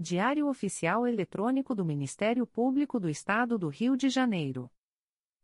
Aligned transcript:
Diário 0.00 0.46
Oficial 0.46 1.08
Eletrônico 1.08 1.74
do 1.74 1.84
Ministério 1.84 2.46
Público 2.46 3.00
do 3.00 3.10
Estado 3.10 3.58
do 3.58 3.66
Rio 3.66 3.96
de 3.96 4.08
Janeiro. 4.08 4.70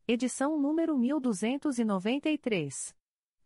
Edição 0.07 0.57
número 0.57 0.97
1293. 0.97 2.97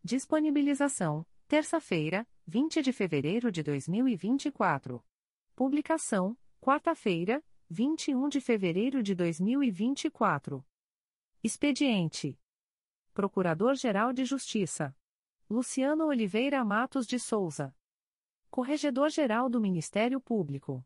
Disponibilização: 0.03 1.25
terça-feira, 1.47 2.27
20 2.45 2.83
de 2.83 2.93
fevereiro 2.93 3.51
de 3.51 3.63
2024. 3.63 5.03
Publicação: 5.55 6.37
quarta-feira, 6.61 7.43
21 7.67 8.29
de 8.29 8.39
fevereiro 8.39 9.01
de 9.01 9.15
2024. 9.15 10.63
Expediente: 11.43 12.39
Procurador-Geral 13.15 14.13
de 14.13 14.25
Justiça 14.25 14.95
Luciano 15.49 16.05
Oliveira 16.05 16.63
Matos 16.63 17.07
de 17.07 17.17
Souza. 17.17 17.75
Corregedor-Geral 18.51 19.49
do 19.49 19.59
Ministério 19.59 20.21
Público. 20.21 20.85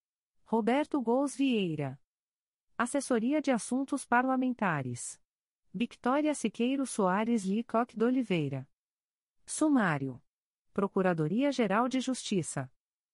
Roberto 0.51 1.01
Gous 1.01 1.33
Vieira. 1.33 1.97
Assessoria 2.77 3.41
de 3.41 3.51
Assuntos 3.51 4.03
Parlamentares. 4.05 5.17
Victoria 5.73 6.35
Siqueiro 6.35 6.85
Soares 6.85 7.45
Licoque 7.45 7.95
de 7.95 8.03
Oliveira. 8.03 8.67
Sumário. 9.45 10.21
Procuradoria-Geral 10.73 11.87
de 11.87 12.01
Justiça. 12.01 12.69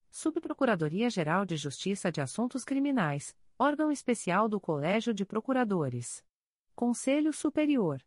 Subprocuradoria-Geral 0.09 1.45
de 1.45 1.57
Justiça 1.57 2.11
de 2.11 2.21
Assuntos 2.21 2.65
Criminais, 2.65 3.37
órgão 3.59 3.91
especial 3.91 4.49
do 4.49 4.59
Colégio 4.59 5.13
de 5.13 5.23
Procuradores. 5.23 6.25
Conselho 6.73 7.31
Superior. 7.31 8.03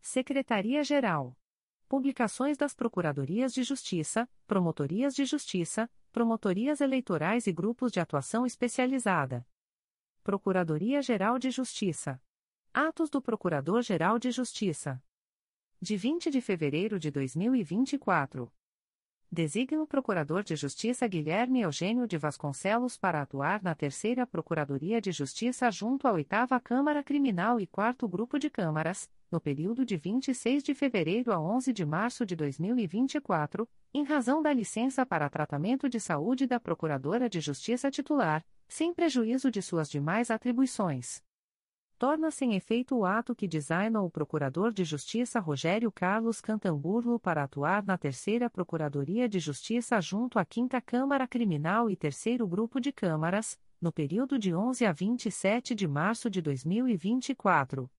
Secretaria-Geral. 0.00 1.36
Publicações 1.86 2.56
das 2.56 2.72
Procuradorias 2.72 3.52
de 3.52 3.62
Justiça, 3.62 4.26
Promotorias 4.46 5.14
de 5.14 5.26
Justiça, 5.26 5.90
Promotorias 6.12 6.80
Eleitorais 6.80 7.46
e 7.46 7.52
Grupos 7.52 7.92
de 7.92 8.00
Atuação 8.00 8.44
Especializada. 8.44 9.46
Procuradoria-Geral 10.24 11.38
de 11.38 11.52
Justiça. 11.52 12.20
Atos 12.74 13.08
do 13.08 13.22
Procurador-Geral 13.22 14.18
de 14.18 14.32
Justiça. 14.32 15.00
De 15.80 15.96
20 15.96 16.28
de 16.28 16.40
fevereiro 16.40 16.98
de 16.98 17.12
2024. 17.12 18.52
Designa 19.30 19.80
o 19.80 19.86
Procurador 19.86 20.42
de 20.42 20.56
Justiça 20.56 21.06
Guilherme 21.06 21.60
Eugênio 21.60 22.08
de 22.08 22.18
Vasconcelos 22.18 22.98
para 22.98 23.22
atuar 23.22 23.62
na 23.62 23.76
Terceira 23.76 24.26
Procuradoria 24.26 25.00
de 25.00 25.12
Justiça 25.12 25.70
junto 25.70 26.08
à 26.08 26.12
Oitava 26.12 26.58
Câmara 26.58 27.04
Criminal 27.04 27.60
e 27.60 27.68
Quarto 27.68 28.08
Grupo 28.08 28.36
de 28.36 28.50
Câmaras, 28.50 29.08
no 29.30 29.40
período 29.40 29.84
de 29.84 29.96
26 29.96 30.62
de 30.62 30.74
fevereiro 30.74 31.32
a 31.32 31.40
11 31.40 31.72
de 31.72 31.84
março 31.86 32.26
de 32.26 32.34
2024, 32.34 33.68
em 33.94 34.02
razão 34.02 34.42
da 34.42 34.52
licença 34.52 35.06
para 35.06 35.30
tratamento 35.30 35.88
de 35.88 36.00
saúde 36.00 36.46
da 36.46 36.58
Procuradora 36.58 37.28
de 37.28 37.40
Justiça 37.40 37.90
titular, 37.90 38.44
sem 38.68 38.92
prejuízo 38.92 39.50
de 39.50 39.62
suas 39.62 39.88
demais 39.88 40.30
atribuições. 40.30 41.22
Torna-se 41.98 42.46
em 42.46 42.54
efeito 42.54 42.96
o 42.96 43.04
ato 43.04 43.34
que 43.34 43.46
designa 43.46 44.00
o 44.00 44.08
Procurador 44.08 44.72
de 44.72 44.84
Justiça 44.84 45.38
Rogério 45.38 45.92
Carlos 45.92 46.40
Cantamburlo 46.40 47.20
para 47.20 47.42
atuar 47.42 47.84
na 47.84 47.98
Terceira 47.98 48.48
Procuradoria 48.48 49.28
de 49.28 49.38
Justiça 49.38 50.00
junto 50.00 50.38
à 50.38 50.44
Quinta 50.46 50.80
Câmara 50.80 51.28
Criminal 51.28 51.90
e 51.90 51.96
Terceiro 51.96 52.48
Grupo 52.48 52.80
de 52.80 52.90
Câmaras, 52.90 53.60
no 53.78 53.92
período 53.92 54.38
de 54.38 54.54
11 54.54 54.86
a 54.86 54.92
27 54.92 55.74
de 55.74 55.86
março 55.86 56.30
de 56.30 56.40
2024. 56.40 57.90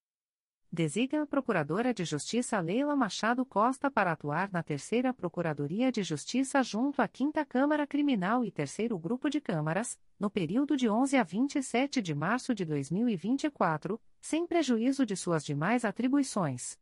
Designa 0.73 1.23
a 1.23 1.25
Procuradora 1.25 1.93
de 1.93 2.05
Justiça 2.05 2.57
Leila 2.61 2.95
Machado 2.95 3.45
Costa 3.45 3.91
para 3.91 4.13
atuar 4.13 4.49
na 4.53 4.63
Terceira 4.63 5.13
Procuradoria 5.13 5.91
de 5.91 6.01
Justiça 6.01 6.63
junto 6.63 7.01
à 7.01 7.09
Quinta 7.09 7.43
Câmara 7.43 7.85
Criminal 7.85 8.45
e 8.45 8.51
Terceiro 8.51 8.97
Grupo 8.97 9.29
de 9.29 9.41
Câmaras, 9.41 9.99
no 10.17 10.29
período 10.29 10.77
de 10.77 10.87
11 10.87 11.17
a 11.17 11.23
27 11.23 12.01
de 12.01 12.15
março 12.15 12.55
de 12.55 12.63
2024, 12.63 13.99
sem 14.21 14.47
prejuízo 14.47 15.05
de 15.05 15.13
suas 15.17 15.43
demais 15.43 15.83
atribuições. 15.83 16.79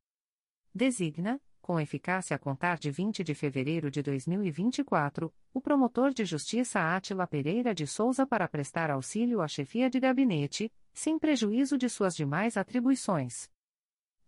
Designa, 0.71 1.41
com 1.59 1.79
eficácia 1.79 2.35
a 2.35 2.39
contar 2.39 2.77
de 2.77 2.91
20 2.91 3.23
de 3.23 3.33
fevereiro 3.33 3.89
de 3.89 4.03
2024, 4.03 5.33
o 5.51 5.59
promotor 5.59 6.13
de 6.13 6.25
justiça 6.25 6.79
Átila 6.79 7.25
Pereira 7.25 7.73
de 7.73 7.87
Souza 7.87 8.23
para 8.23 8.47
prestar 8.47 8.91
auxílio 8.91 9.41
à 9.41 9.47
chefia 9.47 9.89
de 9.89 9.99
gabinete, 9.99 10.71
sem 10.93 11.17
prejuízo 11.17 11.75
de 11.75 11.89
suas 11.89 12.15
demais 12.15 12.55
atribuições 12.55 13.49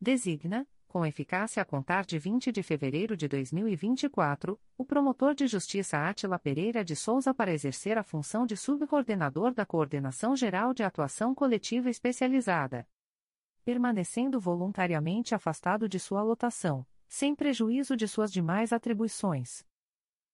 designa, 0.02 0.68
com 0.88 1.06
eficácia 1.06 1.62
a 1.62 1.66
contar 1.66 2.04
de 2.06 2.18
20 2.18 2.52
de 2.52 2.64
fevereiro 2.64 3.16
de 3.16 3.28
2024, 3.28 4.60
o 4.78 4.84
promotor 4.84 5.36
de 5.36 5.46
justiça 5.46 6.00
Átila 6.00 6.40
Pereira 6.40 6.84
de 6.84 6.96
Souza 6.96 7.34
para 7.34 7.54
exercer 7.54 7.98
a 7.98 8.04
função 8.04 8.46
de 8.46 8.58
subcoordenador 8.58 9.54
da 9.54 9.66
Coordenação 9.66 10.36
Geral 10.36 10.74
de 10.74 10.84
Atuação 10.84 11.36
Coletiva 11.36 11.90
Especializada. 11.90 12.86
Permanecendo 13.64 14.40
voluntariamente 14.40 15.36
afastado 15.36 15.88
de 15.88 16.00
sua 16.00 16.24
lotação, 16.24 16.86
sem 17.08 17.36
prejuízo 17.36 17.96
de 17.96 18.08
suas 18.08 18.34
demais 18.34 18.74
atribuições. 18.74 19.64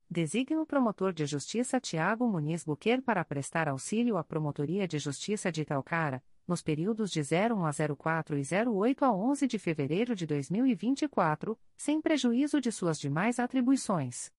Designa 0.10 0.62
o 0.62 0.66
promotor 0.66 1.12
de 1.12 1.26
justiça 1.26 1.82
Tiago 1.82 2.26
Muniz 2.26 2.64
Buquer 2.64 3.02
para 3.02 3.26
prestar 3.26 3.68
auxílio 3.68 4.16
à 4.16 4.24
Promotoria 4.24 4.88
de 4.88 4.98
Justiça 4.98 5.52
de 5.52 5.62
Italcara, 5.62 6.24
nos 6.48 6.62
períodos 6.62 7.12
de 7.12 7.22
01 7.22 7.66
a 7.66 7.72
04 7.96 8.38
e 8.38 8.44
08 8.68 9.06
a 9.06 9.12
11 9.12 9.48
de 9.48 9.60
fevereiro 9.60 10.16
de 10.16 10.26
2024, 10.26 11.60
sem 11.76 12.00
prejuízo 12.02 12.62
de 12.62 12.72
suas 12.72 12.98
demais 13.00 13.38
atribuições. 13.38 14.32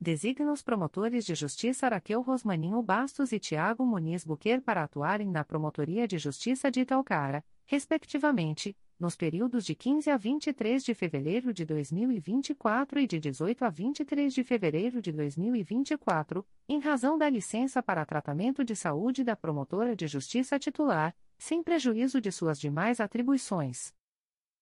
Designa 0.00 0.52
os 0.52 0.62
promotores 0.62 1.24
de 1.24 1.34
justiça 1.34 1.86
Araqueu 1.86 2.20
Rosmaninho 2.22 2.80
Bastos 2.82 3.32
e 3.32 3.38
Tiago 3.38 3.84
Muniz 3.84 4.24
Buquer 4.24 4.62
para 4.62 4.84
atuarem 4.84 5.28
na 5.28 5.44
Promotoria 5.44 6.06
de 6.06 6.18
Justiça 6.18 6.70
de 6.70 6.80
Italcara, 6.80 7.44
respectivamente, 7.66 8.76
nos 8.98 9.14
períodos 9.14 9.64
de 9.64 9.74
15 9.74 10.10
a 10.10 10.16
23 10.16 10.84
de 10.84 10.94
fevereiro 10.94 11.52
de 11.52 11.64
2024 11.64 12.98
e 12.98 13.06
de 13.06 13.20
18 13.20 13.64
a 13.64 13.68
23 13.68 14.34
de 14.34 14.42
fevereiro 14.42 15.00
de 15.00 15.12
2024, 15.12 16.44
em 16.68 16.80
razão 16.80 17.16
da 17.16 17.28
licença 17.28 17.82
para 17.82 18.04
tratamento 18.04 18.64
de 18.64 18.74
saúde 18.74 19.22
da 19.22 19.36
promotora 19.36 19.94
de 19.94 20.06
justiça 20.06 20.58
titular, 20.58 21.14
sem 21.38 21.62
prejuízo 21.62 22.20
de 22.20 22.32
suas 22.32 22.60
demais 22.60 23.00
atribuições. 23.00 23.94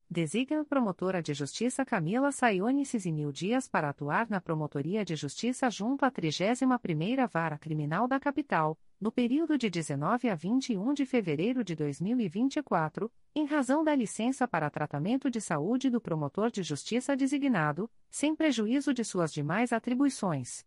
Designa 0.08 0.64
promotora 0.64 1.20
de 1.20 1.34
justiça 1.34 1.84
Camila 1.84 2.30
Saione 2.30 2.86
Cisinil 2.86 3.32
Dias 3.32 3.66
para 3.66 3.88
atuar 3.88 4.30
na 4.30 4.40
Promotoria 4.40 5.04
de 5.04 5.16
Justiça 5.16 5.68
junto 5.68 6.04
à 6.04 6.12
31ª 6.12 7.28
Vara 7.28 7.58
Criminal 7.58 8.06
da 8.06 8.20
Capital, 8.20 8.78
no 9.00 9.10
período 9.10 9.58
de 9.58 9.68
19 9.68 10.28
a 10.28 10.34
21 10.36 10.94
de 10.94 11.04
fevereiro 11.04 11.64
de 11.64 11.74
2024, 11.74 13.10
em 13.34 13.46
razão 13.46 13.82
da 13.82 13.96
licença 13.96 14.46
para 14.46 14.70
tratamento 14.70 15.28
de 15.28 15.40
saúde 15.40 15.90
do 15.90 16.00
promotor 16.00 16.52
de 16.52 16.62
justiça 16.62 17.16
designado, 17.16 17.90
sem 18.08 18.36
prejuízo 18.36 18.94
de 18.94 19.02
suas 19.02 19.32
demais 19.32 19.72
atribuições. 19.72 20.64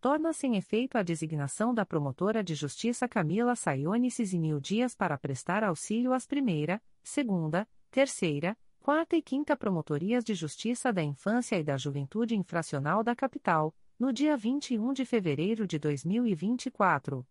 Torna-se 0.00 0.46
em 0.46 0.56
efeito 0.56 0.98
a 0.98 1.02
designação 1.02 1.74
da 1.74 1.84
promotora 1.84 2.44
de 2.44 2.54
justiça 2.54 3.08
Camila 3.08 3.56
Saione 3.56 4.10
Cisinil 4.10 4.60
Dias 4.60 4.94
para 4.94 5.16
prestar 5.16 5.64
auxílio 5.64 6.12
às 6.12 6.26
primeira, 6.26 6.82
segunda, 7.02 7.66
terceira, 7.90 8.56
quarta 8.78 9.16
e 9.16 9.22
quinta 9.22 9.56
Promotorias 9.56 10.22
de 10.22 10.34
Justiça 10.34 10.92
da 10.92 11.02
Infância 11.02 11.58
e 11.58 11.64
da 11.64 11.76
Juventude 11.76 12.36
Infracional 12.36 13.02
da 13.02 13.16
Capital, 13.16 13.74
no 13.98 14.12
dia 14.12 14.36
21 14.36 14.92
de 14.92 15.04
fevereiro 15.04 15.66
de 15.66 15.78
2024. 15.78 17.26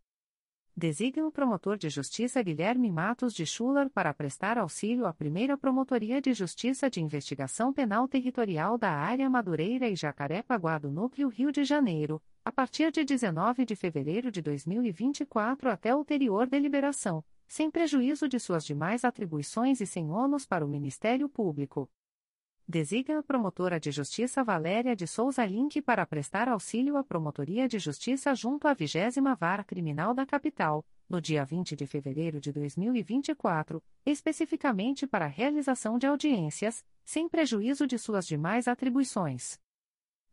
Designa 0.76 1.26
o 1.26 1.32
promotor 1.32 1.78
de 1.78 1.88
justiça 1.90 2.44
Guilherme 2.44 2.92
Matos 2.92 3.34
de 3.34 3.46
Schuller 3.46 3.90
para 3.90 4.14
prestar 4.14 4.58
auxílio 4.58 5.06
à 5.06 5.14
primeira 5.14 5.58
Promotoria 5.58 6.22
de 6.22 6.34
Justiça 6.34 6.90
de 6.90 7.02
Investigação 7.02 7.72
Penal 7.72 8.10
Territorial 8.10 8.78
da 8.78 8.92
Área 8.92 9.30
Madureira 9.30 9.88
e 9.88 9.96
Jacarepaguá 9.96 10.78
do 10.78 10.92
Núcleo 10.92 11.30
Rio 11.30 11.50
de 11.50 11.64
Janeiro, 11.64 12.22
a 12.46 12.52
partir 12.52 12.92
de 12.92 13.04
19 13.04 13.66
de 13.66 13.76
fevereiro 13.76 14.32
de 14.32 14.42
2024 14.42 15.70
até 15.70 15.96
ulterior 15.96 16.48
deliberação 16.48 17.26
sem 17.48 17.70
prejuízo 17.70 18.28
de 18.28 18.40
suas 18.40 18.66
demais 18.66 19.04
atribuições 19.04 19.82
e 19.82 19.86
sem 19.86 20.10
ônus 20.12 20.46
para 20.46 20.66
o 20.66 20.68
Ministério 20.68 21.30
Público. 21.30 21.90
Designa 22.68 23.20
a 23.20 23.24
promotora 23.24 23.80
de 23.80 23.92
justiça 23.92 24.44
Valéria 24.44 24.96
de 24.96 25.06
Souza 25.06 25.46
Link 25.46 25.82
para 25.82 26.06
prestar 26.06 26.48
auxílio 26.50 26.98
à 26.98 27.04
Promotoria 27.04 27.68
de 27.68 27.78
Justiça 27.78 28.34
junto 28.34 28.68
à 28.68 28.74
20 28.74 29.22
Vara 29.40 29.64
Criminal 29.64 30.16
da 30.16 30.26
Capital, 30.26 30.84
no 31.08 31.22
dia 31.22 31.46
20 31.46 31.76
de 31.76 31.86
fevereiro 31.86 32.42
de 32.42 32.52
2024, 32.52 33.84
especificamente 34.04 35.06
para 35.06 35.26
a 35.26 35.30
realização 35.30 36.00
de 36.00 36.08
audiências, 36.08 36.84
sem 37.04 37.30
prejuízo 37.30 37.86
de 37.86 38.00
suas 38.00 38.26
demais 38.26 38.68
atribuições. 38.68 39.60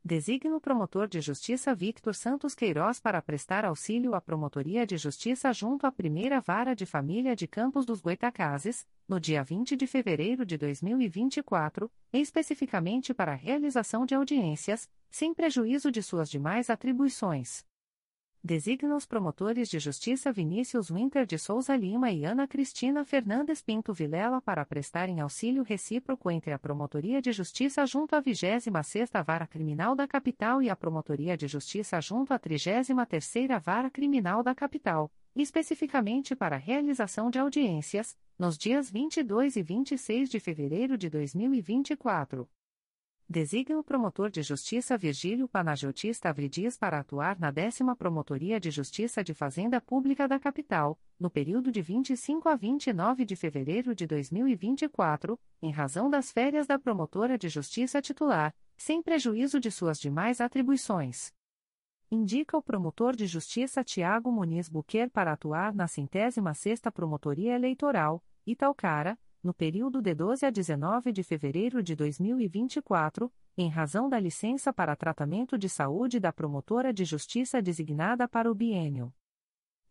Designa 0.05 0.57
o 0.57 0.61
promotor 0.61 1.07
de 1.07 1.21
justiça 1.21 1.73
Victor 1.77 2.13
Santos 2.13 2.57
Queiroz 2.57 2.99
para 2.99 3.23
prestar 3.23 3.65
auxílio 3.65 4.17
à 4.17 4.21
Promotoria 4.21 4.85
de 4.85 4.97
Justiça 4.97 5.53
junto 5.53 5.87
à 5.87 5.93
Primeira 5.93 6.41
Vara 6.41 6.75
de 6.75 6.85
Família 6.85 7.37
de 7.37 7.47
Campos 7.47 7.87
dos 7.87 8.01
Goitacazes, 8.01 8.85
no 9.09 9.21
dia 9.21 9.45
20 9.45 9.77
de 9.77 9.87
fevereiro 9.87 10.45
de 10.45 10.59
2024, 10.59 11.89
especificamente 12.13 13.15
para 13.15 13.31
a 13.31 13.37
realização 13.37 14.05
de 14.05 14.13
audiências, 14.13 14.91
sem 15.09 15.33
prejuízo 15.33 15.89
de 15.93 16.03
suas 16.03 16.29
demais 16.29 16.69
atribuições 16.69 17.65
designa 18.45 18.97
os 18.97 19.07
promotores 19.07 19.69
de 19.69 19.79
justiça 19.79 20.33
Vinícius 20.33 20.91
Winter 20.91 21.25
de 21.25 21.39
Souza 21.39 21.77
Lima 21.77 22.11
e 22.11 22.25
Ana 22.25 22.49
Cristina 22.49 23.05
Fernandes 23.05 23.63
Pinto 23.63 23.95
Vilela 23.95 24.41
para 24.41 24.65
prestarem 24.65 25.21
auxílio 25.21 25.63
recíproco 25.63 26.29
entre 26.29 26.53
a 26.53 26.59
Promotoria 26.59 27.23
de 27.23 27.31
Justiça 27.31 27.87
junto 27.87 28.17
à 28.17 28.23
26ª 28.23 29.25
Vara 29.25 29.47
Criminal 29.47 29.95
da 29.95 30.09
Capital 30.09 30.61
e 30.61 30.69
a 30.69 30.75
Promotoria 30.75 31.37
de 31.37 31.47
Justiça 31.47 32.01
junto 32.01 32.35
à 32.35 32.39
33ª 32.39 33.61
Vara 33.61 33.89
Criminal 33.89 34.43
da 34.43 34.57
Capital, 34.57 35.09
especificamente 35.37 36.35
para 36.35 36.57
a 36.57 36.59
realização 36.59 37.31
de 37.31 37.39
audiências, 37.39 38.17
nos 38.37 38.59
dias 38.59 38.91
22 38.91 39.55
e 39.55 39.63
26 39.63 40.29
de 40.29 40.41
fevereiro 40.41 40.99
de 40.99 41.09
2024 41.09 42.49
designa 43.33 43.79
o 43.79 43.83
promotor 43.83 44.31
de 44.31 44.43
justiça 44.43 44.97
Virgílio 44.99 45.49
Panagiotista 45.49 46.29
Avridias 46.29 46.77
para 46.77 47.01
atuar 47.01 47.41
na 47.41 47.51
décima 47.51 47.97
Promotoria 47.97 48.61
de 48.61 48.71
Justiça 48.71 49.25
de 49.25 49.33
Fazenda 49.33 49.81
Pública 49.81 50.29
da 50.29 50.39
Capital, 50.39 51.01
no 51.19 51.31
período 51.31 51.73
de 51.73 51.81
25 51.81 52.47
a 52.47 52.55
29 52.55 53.25
de 53.25 53.35
fevereiro 53.35 53.95
de 53.95 54.07
2024, 54.07 55.41
em 55.63 55.73
razão 55.73 56.11
das 56.11 56.31
férias 56.31 56.67
da 56.67 56.79
promotora 56.79 57.39
de 57.39 57.49
justiça 57.49 58.03
titular, 58.03 58.55
sem 58.77 59.03
prejuízo 59.03 59.59
de 59.59 59.71
suas 59.71 59.99
demais 59.99 60.39
atribuições. 60.39 61.33
Indica 62.11 62.59
o 62.59 62.63
promotor 62.63 63.17
de 63.17 63.27
justiça 63.27 63.83
Tiago 63.83 64.31
Muniz 64.31 64.69
Buquer 64.69 65.09
para 65.09 65.33
atuar 65.33 65.75
na 65.75 65.89
centésima 65.89 66.53
sexta 66.53 66.93
Promotoria 66.93 67.55
Eleitoral, 67.55 68.23
Italcara, 68.47 69.19
no 69.43 69.53
período 69.53 70.01
de 70.01 70.15
12 70.15 70.47
a 70.47 70.51
19 70.51 71.11
de 71.11 71.23
fevereiro 71.25 71.83
de 71.83 71.97
2024, 71.97 73.33
em 73.57 73.69
razão 73.69 74.09
da 74.09 74.19
licença 74.19 74.73
para 74.73 74.95
tratamento 74.95 75.59
de 75.59 75.69
saúde 75.69 76.21
da 76.21 76.33
promotora 76.33 76.93
de 76.93 77.05
justiça 77.05 77.61
designada 77.61 78.29
para 78.29 78.51
o 78.51 78.55
biênio. 78.55 79.13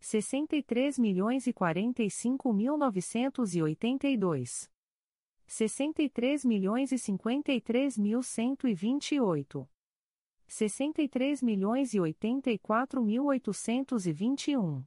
63 0.00 0.98
milhões 0.98 1.46
e 1.46 1.52
45 1.52 2.52
mil 2.54 2.76
982. 2.78 4.70
63 5.46 6.44
milhões 6.44 6.90
e 6.90 6.98
53 6.98 7.98
mil 7.98 8.22
128. 8.22 9.68
63 10.46 11.42
milhões 11.42 11.92
e 11.92 12.00
84 12.00 13.02
mil 13.02 13.26
821. 13.26 14.84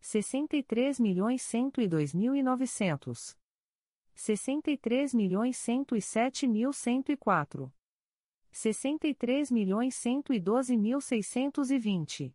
63 0.00 1.00
milhões 1.00 1.42
102 1.42 2.12
mil 2.12 2.34
e 2.34 2.42
900. 2.42 3.38
63 4.14 5.14
milhões 5.14 5.56
107 5.56 6.46
mil 6.46 6.72
104. 6.72 7.72
63 8.50 9.50
milhões 9.50 9.94
112 9.94 10.76
mil 10.76 11.00
620. 11.00 12.34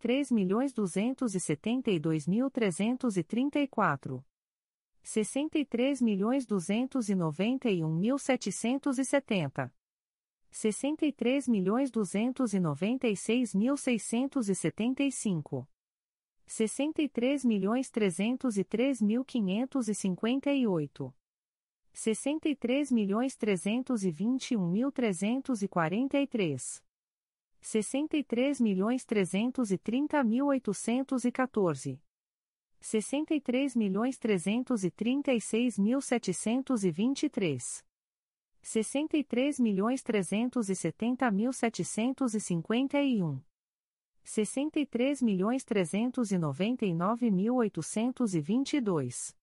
três 11.11 11.49
milhões 11.49 11.91
duzentos 11.91 12.53
e 12.53 12.61
noventa 12.61 13.09
e 13.09 13.17
seis 13.17 13.53
mil 13.53 13.75
seiscentos 13.75 14.47
e 14.47 14.55
setenta 14.55 15.03
e 15.03 15.11
cinco. 15.11 15.67
sessenta 16.47 17.01
e 17.01 17.09
três 17.09 17.43
milhões 17.43 17.91
trezentos 17.91 18.57
e 18.57 18.63
três 18.63 19.01
mil 19.01 19.25
quinhentos 19.25 19.89
e 19.89 19.93
cinquenta 19.93 20.53
e 20.53 20.65
oito. 20.65 21.13
sessenta 21.91 22.47
e 22.47 22.55
três 22.55 22.89
milhões 22.89 23.35
trezentos 23.35 24.05
e 24.05 24.11
vinte 24.11 24.51
e 24.51 24.57
um 24.57 24.65
mil 24.65 24.93
trezentos 24.93 25.61
e 25.61 25.67
quarenta 25.67 26.17
e 26.17 26.25
três 26.25 26.84
sessenta 27.67 28.15
e 28.15 28.23
três 28.23 28.59
milhões 28.59 29.03
trezentos 29.03 29.71
e 29.71 29.77
setenta 40.75 41.31
mil 41.31 41.51
setecentos 41.51 42.35
e 42.35 42.39
cinquenta 42.39 43.01
e 43.01 43.23
um. 43.23 43.41
sessenta 44.23 44.79
e 44.79 44.85
três 44.85 45.19
milhões 45.19 45.63
trezentos 45.63 46.31
e 46.31 46.37
noventa 46.37 46.85
e 46.85 46.93
nove 46.93 47.31
mil 47.31 47.55
oitocentos 47.55 48.35
e 48.35 48.41
vinte 48.41 48.77
e 48.77 48.79
dois. 48.79 49.35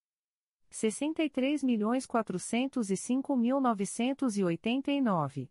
sessenta 0.70 1.24
e 1.24 1.28
três 1.28 1.64
milhões 1.64 2.06
quatrocentos 2.06 2.88
e 2.88 2.96
cinco 2.96 3.36
mil 3.36 3.60
novecentos 3.60 4.38
e 4.38 4.44
oitenta 4.44 4.92
e 4.92 5.00
nove 5.00 5.50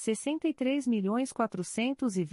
sessenta 0.00 0.46
e 0.46 0.54
três 0.54 0.86
milhões 0.86 1.32
quatrocentos 1.32 2.16
e 2.16 2.24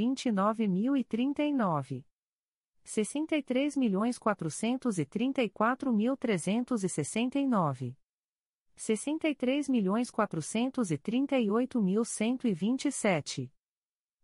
trinta 11.00 11.40
e 11.40 11.50
oito 11.50 11.82
mil 11.82 12.06
cento 12.06 12.48
e 12.48 12.54
vinte 12.54 12.86
e 12.86 12.92
sete. 12.92 13.52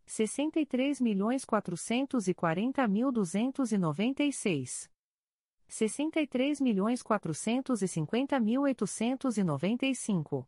sessenta 0.05 0.59
e 0.59 0.65
três 0.67 1.01
milhões 1.01 1.43
quatrocentos 1.43 2.27
e 2.27 2.35
quarenta 2.35 2.87
mil 2.87 3.11
duzentos 3.11 3.71
e 3.71 3.77
noventa 3.79 4.23
e 4.23 4.31
seis. 4.31 4.87
sessenta 5.67 6.21
e 6.21 6.27
três 6.27 6.61
milhões 6.61 7.01
quatrocentos 7.01 7.81
e 7.81 7.87
cinquenta 7.87 8.39
mil 8.39 8.61
oitocentos 8.61 9.39
e 9.39 9.43
noventa 9.43 9.87
e 9.87 9.95
cinco. 9.95 10.47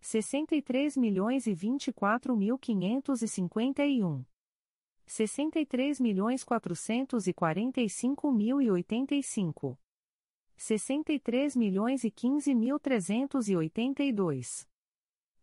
63 0.00 0.96
milhões 0.96 1.48
e 1.48 1.54
24 1.54 2.36
mil 2.36 2.56
551. 2.56 4.24
63 5.04 6.00
milhões 6.00 6.44
445 6.44 8.30
mil 8.30 8.62
e 8.62 8.70
85. 8.70 9.76
63 10.56 11.56
milhões 11.56 12.04
e 12.04 12.10
15 12.10 12.54
mil 12.54 12.78
382. 12.78 14.68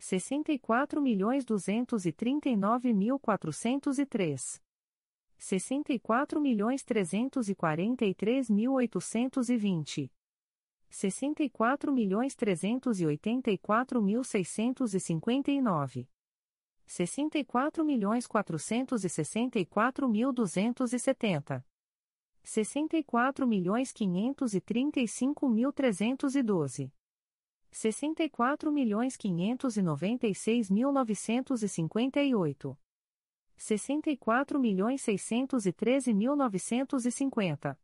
64 0.00 0.98
milhões 1.02 1.44
239 1.44 2.94
mil 2.94 3.18
403. 3.18 4.34
64 5.36 6.40
milhões 6.40 6.82
343 6.82 8.48
mil 8.48 8.72
820. 8.72 10.10
64 10.88 11.92
milhões 11.92 12.34
384 12.34 14.02
mil 14.02 14.24
659. 14.24 16.08
64 16.86 17.84
milhões 17.84 18.26
464 18.26 20.08
mil 20.08 20.32
270. 20.32 21.62
64 22.42 23.46
milhões 23.46 23.92
535 23.92 25.48
mil 25.50 25.70
312. 25.70 26.90
64 27.70 28.72
milhões 28.72 29.16
596 29.16 30.70
mil 30.70 30.92
958. 30.92 32.78
64 33.56 34.58
milhões 34.58 35.02
613 35.02 36.14
mil 36.14 36.34
950. 36.34 37.78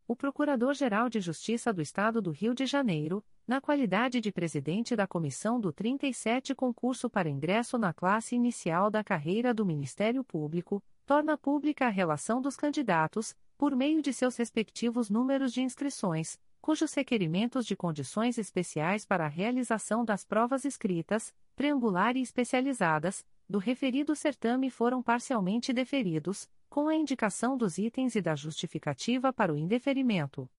O 0.08 0.16
Procurador-Geral 0.16 1.10
de 1.10 1.20
Justiça 1.20 1.74
do 1.74 1.82
Estado 1.82 2.22
do 2.22 2.30
Rio 2.30 2.54
de 2.54 2.68
Janeiro, 2.68 3.26
na 3.48 3.60
qualidade 3.60 4.22
de 4.22 4.32
presidente 4.32 4.96
da 4.96 5.08
comissão 5.08 5.60
do 5.60 5.74
37 5.74 6.54
Concurso 6.54 7.10
para 7.10 7.28
ingresso 7.28 7.76
na 7.80 7.92
classe 7.92 8.36
inicial 8.36 8.92
da 8.92 9.04
carreira 9.04 9.52
do 9.52 9.66
Ministério 9.66 10.24
Público, 10.24 10.80
torna 11.08 11.36
pública 11.36 11.88
a 11.88 11.90
relação 11.90 12.40
dos 12.40 12.56
candidatos, 12.56 13.36
por 13.58 13.76
meio 13.76 14.00
de 14.00 14.14
seus 14.14 14.38
respectivos 14.38 15.10
números 15.10 15.52
de 15.54 15.64
inscrições, 15.64 16.40
cujos 16.62 16.94
requerimentos 16.94 17.66
de 17.66 17.76
condições 17.76 18.38
especiais 18.38 19.08
para 19.08 19.26
a 19.26 19.28
realização 19.28 20.06
das 20.06 20.24
provas 20.24 20.66
escritas, 20.66 21.34
triangular 21.56 22.18
e 22.18 22.22
especializadas, 22.22 23.26
do 23.48 23.60
referido 23.60 24.16
certame 24.16 24.70
foram 24.70 25.02
parcialmente 25.02 25.74
deferidos, 25.74 26.50
com 26.70 26.88
a 26.88 26.96
indicação 26.96 27.56
dos 27.56 27.78
itens 27.78 28.16
e 28.16 28.22
da 28.22 28.36
justificativa 28.36 29.32
para 29.32 29.54
o 29.54 29.58
indeferimento. 29.58 30.50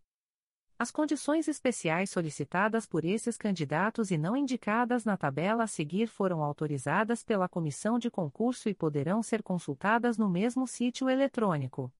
As 0.76 0.90
condições 0.90 1.46
especiais 1.46 2.10
solicitadas 2.10 2.84
por 2.84 3.04
esses 3.04 3.36
candidatos 3.36 4.10
e 4.10 4.18
não 4.18 4.36
indicadas 4.36 5.04
na 5.04 5.16
tabela 5.16 5.64
a 5.64 5.68
seguir 5.68 6.08
foram 6.08 6.42
autorizadas 6.42 7.22
pela 7.22 7.48
comissão 7.48 7.98
de 7.98 8.10
concurso 8.10 8.68
e 8.68 8.74
poderão 8.74 9.22
ser 9.22 9.42
consultadas 9.42 10.18
no 10.18 10.28
mesmo 10.28 10.66
sítio 10.66 11.08
eletrônico. 11.08 11.92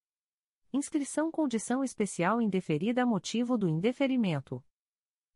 Inscrição 0.73 1.31
condição 1.31 1.85
especial 1.85 2.42
indeferida 2.42 3.07
motivo 3.07 3.57
do 3.57 3.68
indeferimento. 3.68 4.62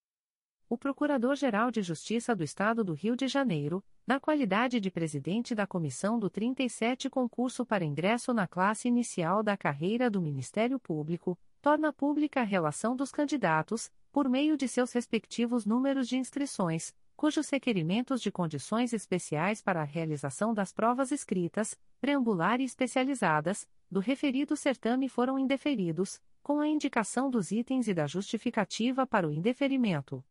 O 0.69 0.77
Procurador-Geral 0.77 1.71
de 1.71 1.81
Justiça 1.81 2.35
do 2.35 2.43
Estado 2.43 2.83
do 2.83 2.93
Rio 2.93 3.15
de 3.15 3.29
Janeiro, 3.29 3.85
na 4.05 4.19
qualidade 4.19 4.81
de 4.81 4.91
presidente 4.91 5.55
da 5.55 5.65
comissão 5.65 6.19
do 6.19 6.29
37 6.29 7.09
Concurso 7.09 7.65
para 7.65 7.85
ingresso 7.85 8.35
na 8.35 8.49
classe 8.49 8.89
inicial 8.89 9.45
da 9.45 9.57
carreira 9.57 10.11
do 10.11 10.21
Ministério 10.21 10.81
Público, 10.81 11.39
torna 11.63 11.93
pública 11.93 12.41
a 12.41 12.45
relação 12.45 12.97
dos 12.97 13.13
candidatos, 13.13 13.93
por 14.11 14.29
meio 14.29 14.57
de 14.57 14.67
seus 14.67 14.93
respectivos 14.93 15.65
números 15.65 16.09
de 16.09 16.17
inscrições, 16.17 16.93
cujos 17.15 17.49
requerimentos 17.49 18.21
de 18.21 18.33
condições 18.33 18.93
especiais 18.93 19.63
para 19.63 19.83
a 19.83 19.85
realização 19.85 20.53
das 20.53 20.73
provas 20.73 21.13
escritas, 21.13 21.79
preambular 22.01 22.61
e 22.61 22.65
especializadas, 22.65 23.69
do 23.89 24.01
referido 24.01 24.57
certame 24.57 25.09
foram 25.09 25.39
indeferidos, 25.39 26.21
com 26.43 26.59
a 26.59 26.67
indicação 26.67 27.31
dos 27.31 27.53
itens 27.53 27.87
e 27.87 27.95
da 27.95 28.09
justificativa 28.09 29.07
para 29.07 29.29
o 29.29 29.33
indeferimento. 29.33 30.25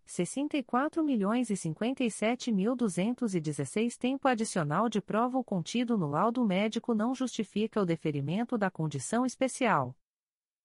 64 0.03 1.03
milhões 1.03 1.51
e 1.51 1.53
57.216 1.53 3.95
tempo 3.97 4.27
adicional 4.27 4.89
de 4.89 4.99
prova 4.99 5.37
o 5.37 5.43
contido 5.43 5.95
no 5.95 6.09
laudo 6.09 6.43
médico 6.43 6.95
não 6.95 7.13
justifica 7.13 7.79
o 7.79 7.85
deferimento 7.85 8.57
da 8.57 8.71
condição 8.71 9.27
especial. 9.27 9.95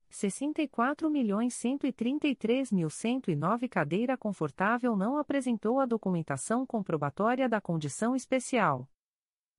64 0.09 1.11
milhões 1.11 1.55
133.109 1.55 3.69
cadeira 3.69 4.17
confortável 4.17 4.95
não 4.97 5.19
apresentou 5.19 5.81
a 5.81 5.87
documentação 5.87 6.65
comprobatória 6.65 7.49
da 7.49 7.61
condição 7.61 8.15
especial. 8.15 8.89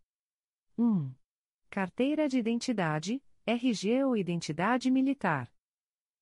1. 0.78 1.12
Carteira 1.72 2.30
de 2.30 2.38
identidade, 2.38 3.20
RG 3.48 4.04
ou 4.04 4.16
identidade 4.16 4.92
militar. 4.92 5.52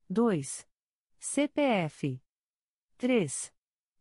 2. 0.07 0.67
CPF. 1.17 2.21
3. 2.95 3.53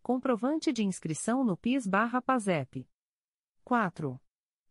Comprovante 0.02 0.70
de 0.70 0.84
inscrição 0.84 1.42
no 1.42 1.56
PIS/PASEP. 1.56 2.86
4 3.64 4.20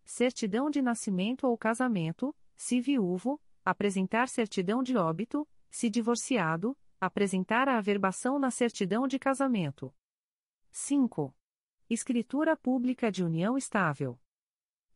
certidão 0.05 0.69
de 0.69 0.79
nascimento 0.81 1.47
ou 1.47 1.57
casamento, 1.57 2.35
se 2.55 2.79
viúvo, 2.79 3.41
apresentar 3.65 4.27
certidão 4.27 4.83
de 4.83 4.95
óbito, 4.95 5.47
se 5.71 5.89
divorciado, 5.89 6.77
apresentar 7.01 7.67
a 7.67 7.77
averbação 7.79 8.37
na 8.37 8.51
certidão 8.51 9.07
de 9.07 9.17
casamento. 9.17 9.91
5. 10.69 11.35
Escritura 11.89 12.55
pública 12.55 13.11
de 13.11 13.23
união 13.23 13.57
estável. 13.57 14.19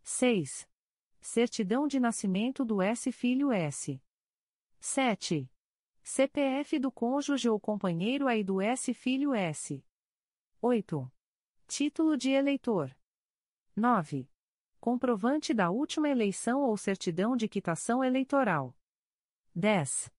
6. 0.04 0.70
Certidão 1.20 1.88
de 1.88 2.00
nascimento 2.00 2.64
do 2.64 2.80
S 2.80 3.12
filho 3.12 3.52
S. 3.52 4.00
7. 4.80 5.50
CPF 6.10 6.80
do 6.80 6.90
cônjuge 6.90 7.50
ou 7.50 7.60
companheiro 7.60 8.30
aí 8.30 8.42
do 8.42 8.62
S 8.62 8.94
filho 8.94 9.34
S. 9.34 9.84
8. 10.62 11.12
Título 11.68 12.16
de 12.16 12.32
eleitor. 12.32 12.96
9 13.76 14.32
comprovante 14.80 15.54
da 15.54 15.70
última 15.70 16.08
eleição 16.08 16.62
ou 16.62 16.78
certidão 16.78 17.36
de 17.36 17.50
quitação 17.50 18.02
eleitoral. 18.02 18.74
10. 19.54 20.10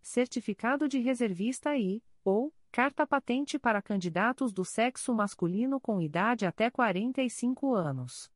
Certificado 0.00 0.88
de 0.88 0.98
reservista 0.98 1.76
e, 1.76 2.02
ou, 2.24 2.50
carta 2.72 3.06
patente 3.06 3.58
para 3.58 3.82
candidatos 3.82 4.50
do 4.50 4.64
sexo 4.64 5.12
masculino 5.12 5.78
com 5.78 6.00
idade 6.00 6.46
até 6.46 6.70
45 6.70 7.74
anos. 7.74 8.32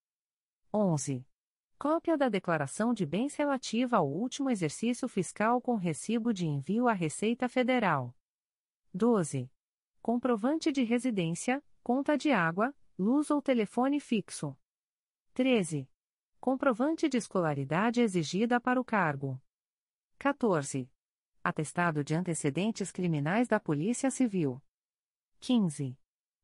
11. 0.74 1.26
Cópia 1.78 2.16
da 2.18 2.28
declaração 2.28 2.92
de 2.92 3.06
bens 3.06 3.36
relativa 3.36 3.98
ao 3.98 4.10
último 4.10 4.50
exercício 4.50 5.06
fiscal 5.06 5.60
com 5.60 5.76
recibo 5.76 6.34
de 6.34 6.44
envio 6.44 6.88
à 6.88 6.92
Receita 6.92 7.48
Federal. 7.48 8.12
12. 8.92 9.48
Comprovante 10.02 10.72
de 10.72 10.82
residência, 10.82 11.62
conta 11.80 12.18
de 12.18 12.32
água, 12.32 12.74
luz 12.98 13.30
ou 13.30 13.40
telefone 13.40 14.00
fixo. 14.00 14.58
13. 15.34 15.88
Comprovante 16.40 17.08
de 17.08 17.16
escolaridade 17.16 18.00
exigida 18.00 18.60
para 18.60 18.80
o 18.80 18.84
cargo. 18.84 19.40
14. 20.18 20.90
Atestado 21.44 22.02
de 22.02 22.12
antecedentes 22.12 22.90
criminais 22.90 23.46
da 23.46 23.60
Polícia 23.60 24.10
Civil. 24.10 24.60
15. 25.38 25.96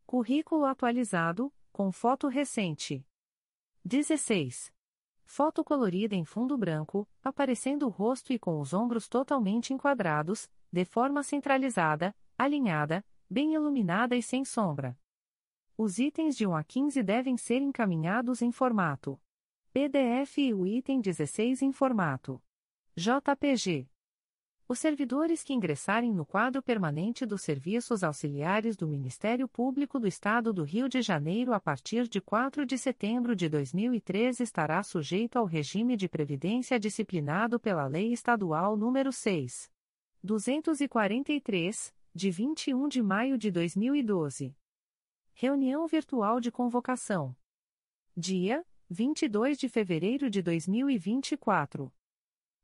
Currículo 0.07 0.65
atualizado, 0.65 1.53
com 1.73 1.91
foto 1.91 2.29
recente. 2.29 3.05
16. 3.85 4.74
Foto 5.25 5.65
colorida 5.65 6.15
em 6.15 6.25
fundo 6.25 6.57
branco, 6.57 7.09
aparecendo 7.23 7.87
o 7.87 7.89
rosto 7.89 8.33
e 8.33 8.39
com 8.39 8.61
os 8.61 8.73
ombros 8.73 9.09
totalmente 9.09 9.73
enquadrados, 9.73 10.49
de 10.71 10.85
forma 10.85 11.23
centralizada, 11.23 12.15
alinhada, 12.39 13.05
bem 13.29 13.55
iluminada 13.55 14.15
e 14.15 14.23
sem 14.23 14.45
sombra. 14.45 14.97
Os 15.77 15.99
itens 15.99 16.37
de 16.37 16.47
1 16.47 16.55
a 16.55 16.63
15 16.63 17.03
devem 17.03 17.37
ser 17.37 17.61
encaminhados 17.61 18.43
em 18.43 18.53
formato 18.53 19.21
PDF 19.73 20.39
e 20.39 20.55
o 20.55 20.65
item 20.65 21.01
16 21.01 21.63
em 21.63 21.73
formato 21.73 22.41
JPG. 22.97 23.89
Os 24.67 24.79
servidores 24.79 25.43
que 25.43 25.53
ingressarem 25.53 26.11
no 26.11 26.25
quadro 26.25 26.63
permanente 26.63 27.27
dos 27.27 27.43
serviços 27.43 28.03
auxiliares 28.03 28.77
do 28.77 28.89
Ministério 28.89 29.47
Público 29.47 30.01
do 30.01 30.07
Estado 30.07 30.55
do 30.55 30.63
Rio 30.63 30.89
de 30.89 31.03
Janeiro 31.03 31.53
a 31.53 31.61
partir 31.61 32.09
de 32.09 32.19
4 32.19 32.65
de 32.65 32.79
setembro 32.79 33.37
de 33.37 33.47
2013 33.47 34.43
estará 34.43 34.83
sujeito 34.83 35.39
ao 35.39 35.45
regime 35.45 35.99
de 35.99 36.09
previdência 36.09 36.81
disciplinado 36.81 37.61
pela 37.61 37.87
Lei 37.87 38.11
Estadual 38.11 38.75
nº 38.75 39.13
6. 39.13 39.71
243, 40.23 41.95
de 42.15 42.31
21 42.31 42.89
de 42.89 43.03
maio 43.03 43.37
de 43.37 43.51
2012. 43.51 44.57
Reunião 45.35 45.87
Virtual 45.87 46.41
de 46.41 46.51
Convocação. 46.51 47.37
Dia: 48.17 48.65
22 48.89 49.59
de 49.59 49.69
fevereiro 49.69 50.31
de 50.31 50.41
2024. 50.41 51.93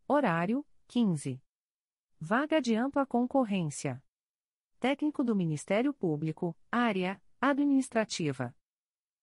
Horário: 0.08 0.64
15. 0.88 1.42
Vaga 2.22 2.60
de 2.60 2.76
ampla 2.76 3.06
concorrência. 3.06 3.98
Técnico 4.78 5.24
do 5.24 5.34
Ministério 5.34 5.94
Público, 5.94 6.54
Área 6.70 7.18
Administrativa. 7.40 8.54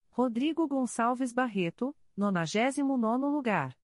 Rodrigo 0.10 0.68
Gonçalves 0.68 1.32
Barreto, 1.32 1.96
99 2.18 3.28
lugar. 3.28 3.78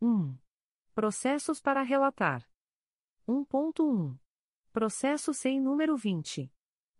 1. 0.00 0.34
Processos 0.94 1.60
para 1.60 1.82
relatar. 1.82 2.48
1.1. 3.28 4.16
Processo 4.72 5.34
sem 5.34 5.60
número 5.60 5.94
20 5.94 6.50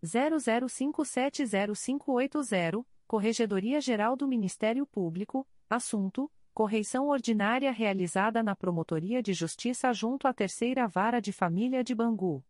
00570580, 0.04 2.84
Corregedoria 3.06 3.80
Geral 3.80 4.16
do 4.16 4.26
Ministério 4.28 4.84
Público, 4.86 5.46
assunto: 5.68 6.30
correição 6.52 7.08
ordinária 7.08 7.72
realizada 7.72 8.42
na 8.42 8.56
Promotoria 8.56 9.22
de 9.22 9.32
Justiça 9.32 9.90
junto 9.92 10.28
à 10.28 10.34
Terceira 10.34 10.86
Vara 10.86 11.20
de 11.20 11.32
Família 11.32 11.84
de 11.84 11.94
Bangu. 11.94 12.44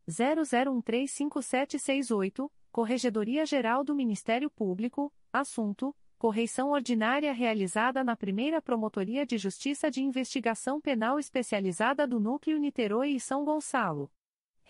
00135768, 0.07 2.51
Corregedoria 2.71 3.43
Geral 3.45 3.83
do 3.83 3.93
Ministério 3.95 4.49
Público, 4.49 5.13
assunto: 5.31 5.95
correição 6.17 6.71
ordinária 6.71 7.31
realizada 7.33 8.03
na 8.03 8.15
primeira 8.15 8.59
Promotoria 8.61 9.25
de 9.25 9.37
Justiça 9.37 9.91
de 9.91 10.03
Investigação 10.03 10.79
Penal 10.79 11.19
Especializada 11.19 12.07
do 12.07 12.17
Núcleo 12.19 12.57
Niterói 12.57 13.09
e 13.11 13.19
São 13.19 13.43
Gonçalo. 13.43 14.09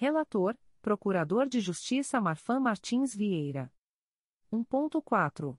Relator, 0.03 0.59
Procurador 0.81 1.47
de 1.47 1.61
Justiça 1.61 2.19
Marfan 2.19 2.59
Martins 2.59 3.15
Vieira. 3.15 3.71
1.4. 4.51 5.57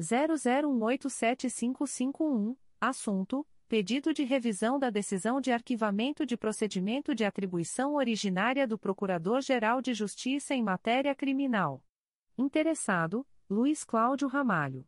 00187551, 0.00 2.56
assunto: 2.80 3.46
Pedido 3.74 4.14
de 4.14 4.22
revisão 4.22 4.78
da 4.78 4.88
decisão 4.88 5.40
de 5.40 5.50
arquivamento 5.50 6.24
de 6.24 6.36
procedimento 6.36 7.12
de 7.12 7.24
atribuição 7.24 7.96
originária 7.96 8.68
do 8.68 8.78
Procurador-Geral 8.78 9.82
de 9.82 9.92
Justiça 9.92 10.54
em 10.54 10.62
matéria 10.62 11.12
criminal. 11.12 11.84
Interessado: 12.38 13.26
Luiz 13.50 13.82
Cláudio 13.82 14.28
Ramalho. 14.28 14.86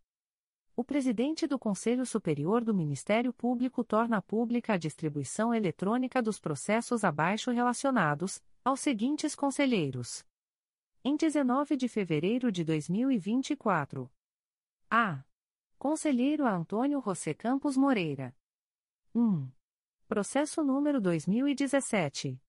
O 0.74 0.82
presidente 0.82 1.46
do 1.46 1.58
Conselho 1.58 2.06
Superior 2.06 2.64
do 2.64 2.72
Ministério 2.72 3.30
Público 3.30 3.84
torna 3.84 4.22
pública 4.22 4.72
a 4.72 4.78
distribuição 4.78 5.52
eletrônica 5.52 6.22
dos 6.22 6.40
processos 6.40 7.04
abaixo 7.04 7.50
relacionados, 7.50 8.42
aos 8.64 8.80
seguintes 8.80 9.34
conselheiros. 9.34 10.24
Em 11.04 11.14
19 11.14 11.76
de 11.76 11.88
fevereiro 11.88 12.50
de 12.50 12.64
2024. 12.64 14.10
A. 14.90 15.22
Conselheiro 15.78 16.46
Antônio 16.46 17.02
José 17.02 17.34
Campos 17.34 17.76
Moreira. 17.76 18.34
1. 19.14 19.46
Processo 20.08 20.64
número 20.64 21.02
2017. 21.02 22.40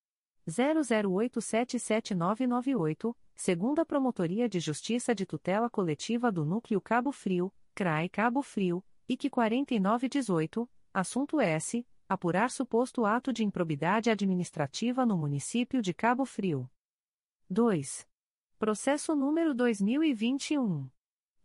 00877998, 0.48 3.14
segunda 3.36 3.86
Promotoria 3.86 4.48
de 4.48 4.62
Justiça 4.62 5.14
de 5.14 5.26
Tutela 5.26 5.70
Coletiva 5.70 6.32
do 6.32 6.46
Núcleo 6.46 6.80
Cabo 6.80 7.12
Frio, 7.12 7.52
CRAI 7.76 8.08
Cabo 8.08 8.44
Frio, 8.44 8.86
IC 9.10 9.32
4918, 9.32 10.70
assunto 10.94 11.42
S. 11.42 11.84
Apurar 12.08 12.52
suposto 12.52 13.04
ato 13.06 13.34
de 13.34 13.44
improbidade 13.44 14.12
administrativa 14.12 15.04
no 15.06 15.18
município 15.18 15.82
de 15.82 15.92
Cabo 15.92 16.24
Frio. 16.26 16.70
2. 17.50 18.08
Processo 18.60 19.16
número 19.16 19.56
2021. 19.56 20.88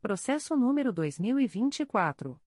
Processo 0.00 0.54
número 0.54 0.92
2024. 0.92 2.40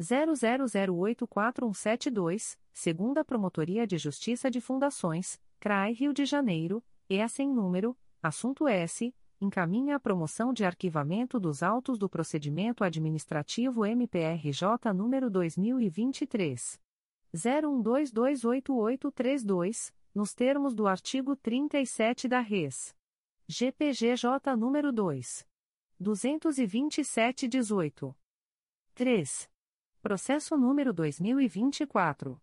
00084172, 0.00 2.56
segunda 2.72 3.24
Promotoria 3.24 3.84
de 3.84 3.98
Justiça 3.98 4.48
de 4.48 4.60
Fundações, 4.60 5.40
CRAI 5.58 5.92
Rio 5.92 6.12
de 6.12 6.24
Janeiro, 6.24 6.84
EA 7.08 7.26
sem 7.26 7.52
número, 7.52 7.98
assunto 8.22 8.68
S, 8.68 9.12
encaminha 9.40 9.96
a 9.96 10.00
promoção 10.00 10.52
de 10.52 10.64
arquivamento 10.64 11.40
dos 11.40 11.64
autos 11.64 11.98
do 11.98 12.08
procedimento 12.08 12.84
administrativo 12.84 13.84
MPRJ 13.84 14.92
número 14.94 15.28
2023 15.28 16.80
01228832, 17.34 19.92
nos 20.14 20.32
termos 20.32 20.72
do 20.74 20.86
artigo 20.86 21.34
37 21.34 22.28
da 22.28 22.38
Res. 22.40 22.94
GPGJ 23.48 24.54
número 24.56 24.92
2 24.92 25.44
22718. 25.98 28.14
3. 28.94 29.50
Processo 30.00 30.56
número 30.56 30.92
2024 30.92 32.40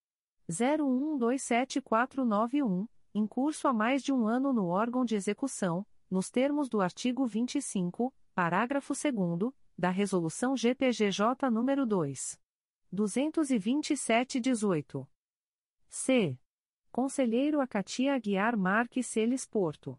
01127491, 0.48 2.86
em 3.12 3.26
curso 3.26 3.66
há 3.66 3.72
mais 3.72 4.00
de 4.00 4.12
um 4.12 4.28
ano 4.28 4.52
no 4.52 4.68
órgão 4.68 5.04
de 5.04 5.16
execução, 5.16 5.84
nos 6.14 6.30
termos 6.30 6.68
do 6.68 6.80
artigo 6.80 7.26
25, 7.26 8.14
parágrafo 8.36 8.94
2 8.94 9.52
da 9.76 9.90
Resolução 9.90 10.56
GPGJ 10.56 11.50
nº 11.50 11.84
2. 11.84 12.40
227-18. 12.94 15.04
C. 15.88 16.38
Conselheiro 16.92 17.60
Acatia 17.60 18.14
Aguiar 18.14 18.56
Marques 18.56 19.08
Celes 19.08 19.44
Porto. 19.44 19.98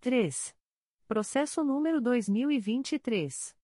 3. 0.00 0.52
Processo 1.06 1.62
número 1.62 2.00
2023. 2.00 3.54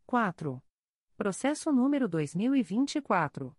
4. 0.07 0.61
Processo 1.17 1.71
número 1.71 2.09
2024. 2.09 3.57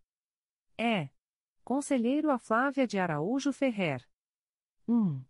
É. 0.78 1.09
Conselheiro 1.63 2.30
a 2.30 2.38
Flávia 2.38 2.86
de 2.86 2.99
Araújo 2.99 3.53
Ferrer. 3.53 4.05
1. 4.86 5.24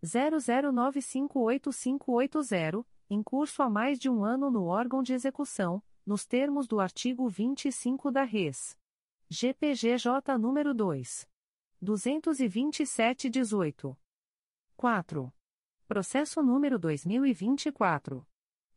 00958580, 0.05 2.85
em 3.09 3.23
curso 3.23 3.63
há 3.63 3.71
mais 3.71 3.99
de 3.99 4.11
um 4.11 4.23
ano 4.25 4.51
no 4.51 4.65
órgão 4.65 5.03
de 5.03 5.15
execução, 5.15 5.83
nos 6.07 6.27
termos 6.27 6.67
do 6.67 6.81
artigo 6.81 7.29
25 7.29 8.11
da 8.11 8.25
Res. 8.25 8.77
GPGJ 9.31 10.37
número 10.39 10.75
2. 10.75 11.29
227-18. 11.83 13.97
4. 14.77 15.33
Processo 15.87 16.43
número 16.43 16.79
2024. 16.79 18.27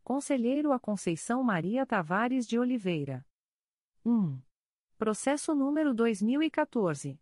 Conselheiro 0.01 0.72
a 0.72 0.80
Conceição 0.80 1.43
Maria 1.43 1.86
Tavares 1.86 2.47
de 2.47 2.57
Oliveira. 2.57 3.26
1. 4.05 4.47
Processo 4.98 5.54
número 5.54 5.93
2014. 5.93 7.20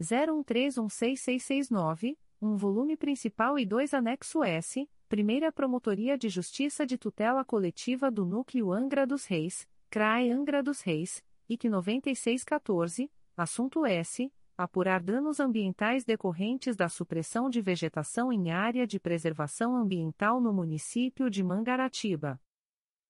01316669, 0.00 2.18
um 2.40 2.56
volume 2.56 2.96
principal 2.96 3.56
e 3.56 3.64
dois 3.64 3.94
anexo 3.94 4.42
S, 4.42 4.90
Primeira 5.08 5.52
Promotoria 5.52 6.18
de 6.18 6.28
Justiça 6.28 6.84
de 6.84 6.98
Tutela 6.98 7.44
Coletiva 7.44 8.10
do 8.10 8.26
Núcleo 8.26 8.72
Angra 8.72 9.06
dos 9.06 9.26
Reis, 9.26 9.68
CRAE 9.88 10.32
Angra 10.32 10.64
dos 10.64 10.80
Reis, 10.80 11.22
IC 11.48 11.68
9614, 11.68 13.08
assunto 13.36 13.86
S 13.86 14.32
apurar 14.58 15.00
danos 15.00 15.38
ambientais 15.38 16.04
decorrentes 16.04 16.74
da 16.74 16.88
supressão 16.88 17.48
de 17.48 17.60
vegetação 17.60 18.32
em 18.32 18.50
área 18.50 18.84
de 18.84 18.98
preservação 18.98 19.76
ambiental 19.76 20.40
no 20.40 20.52
município 20.52 21.30
de 21.30 21.44
Mangaratiba. 21.44 22.40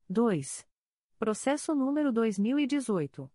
2. 0.07 0.67
Processo 1.19 1.75
número 1.75 2.13
2018 2.13 3.31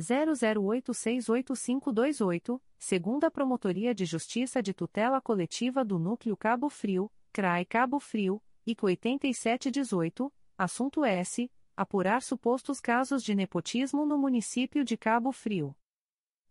00868528, 0.00 2.60
segunda 2.78 3.30
Promotoria 3.30 3.94
de 3.94 4.04
Justiça 4.04 4.62
de 4.62 4.74
Tutela 4.74 5.20
Coletiva 5.20 5.84
do 5.84 5.96
Núcleo 5.98 6.36
Cabo 6.36 6.68
Frio, 6.68 7.10
CRAI 7.32 7.64
Cabo 7.64 8.00
Frio, 8.00 8.42
IC 8.66 8.84
8718, 8.84 10.32
assunto 10.58 11.04
S. 11.04 11.48
Apurar 11.76 12.22
supostos 12.22 12.80
casos 12.80 13.20
de 13.22 13.34
nepotismo 13.34 14.06
no 14.06 14.16
município 14.16 14.84
de 14.84 14.96
Cabo 14.96 15.32
Frio. 15.32 15.76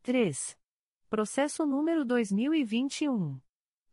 3. 0.01 0.57
Processo 1.09 1.65
número 1.65 2.03
2021. 2.03 3.39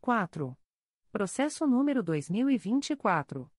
4. 0.00 0.56
Processo 1.12 1.66
número 1.66 2.02
2024. 2.02 3.52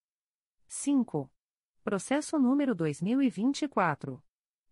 5. 0.69 1.29
Processo 1.83 2.39
número 2.39 2.73
2024. 2.73 4.23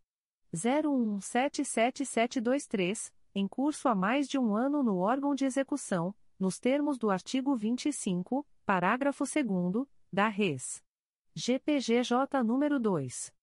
01177723, 0.53 3.11
em 3.35 3.47
curso 3.47 3.87
há 3.89 3.93
mais 3.93 4.27
de 4.29 4.39
um 4.39 4.55
ano 4.55 4.81
no 4.81 4.99
órgão 4.99 5.35
de 5.35 5.43
execução, 5.43 6.15
nos 6.39 6.57
termos 6.57 6.97
do 6.97 7.11
artigo 7.11 7.53
25, 7.53 8.47
parágrafo 8.65 9.25
2 9.25 9.85
da 10.11 10.27
Res. 10.29 10.81
GPGJ 11.35 12.41
número 12.45 12.79
2. 12.79 13.33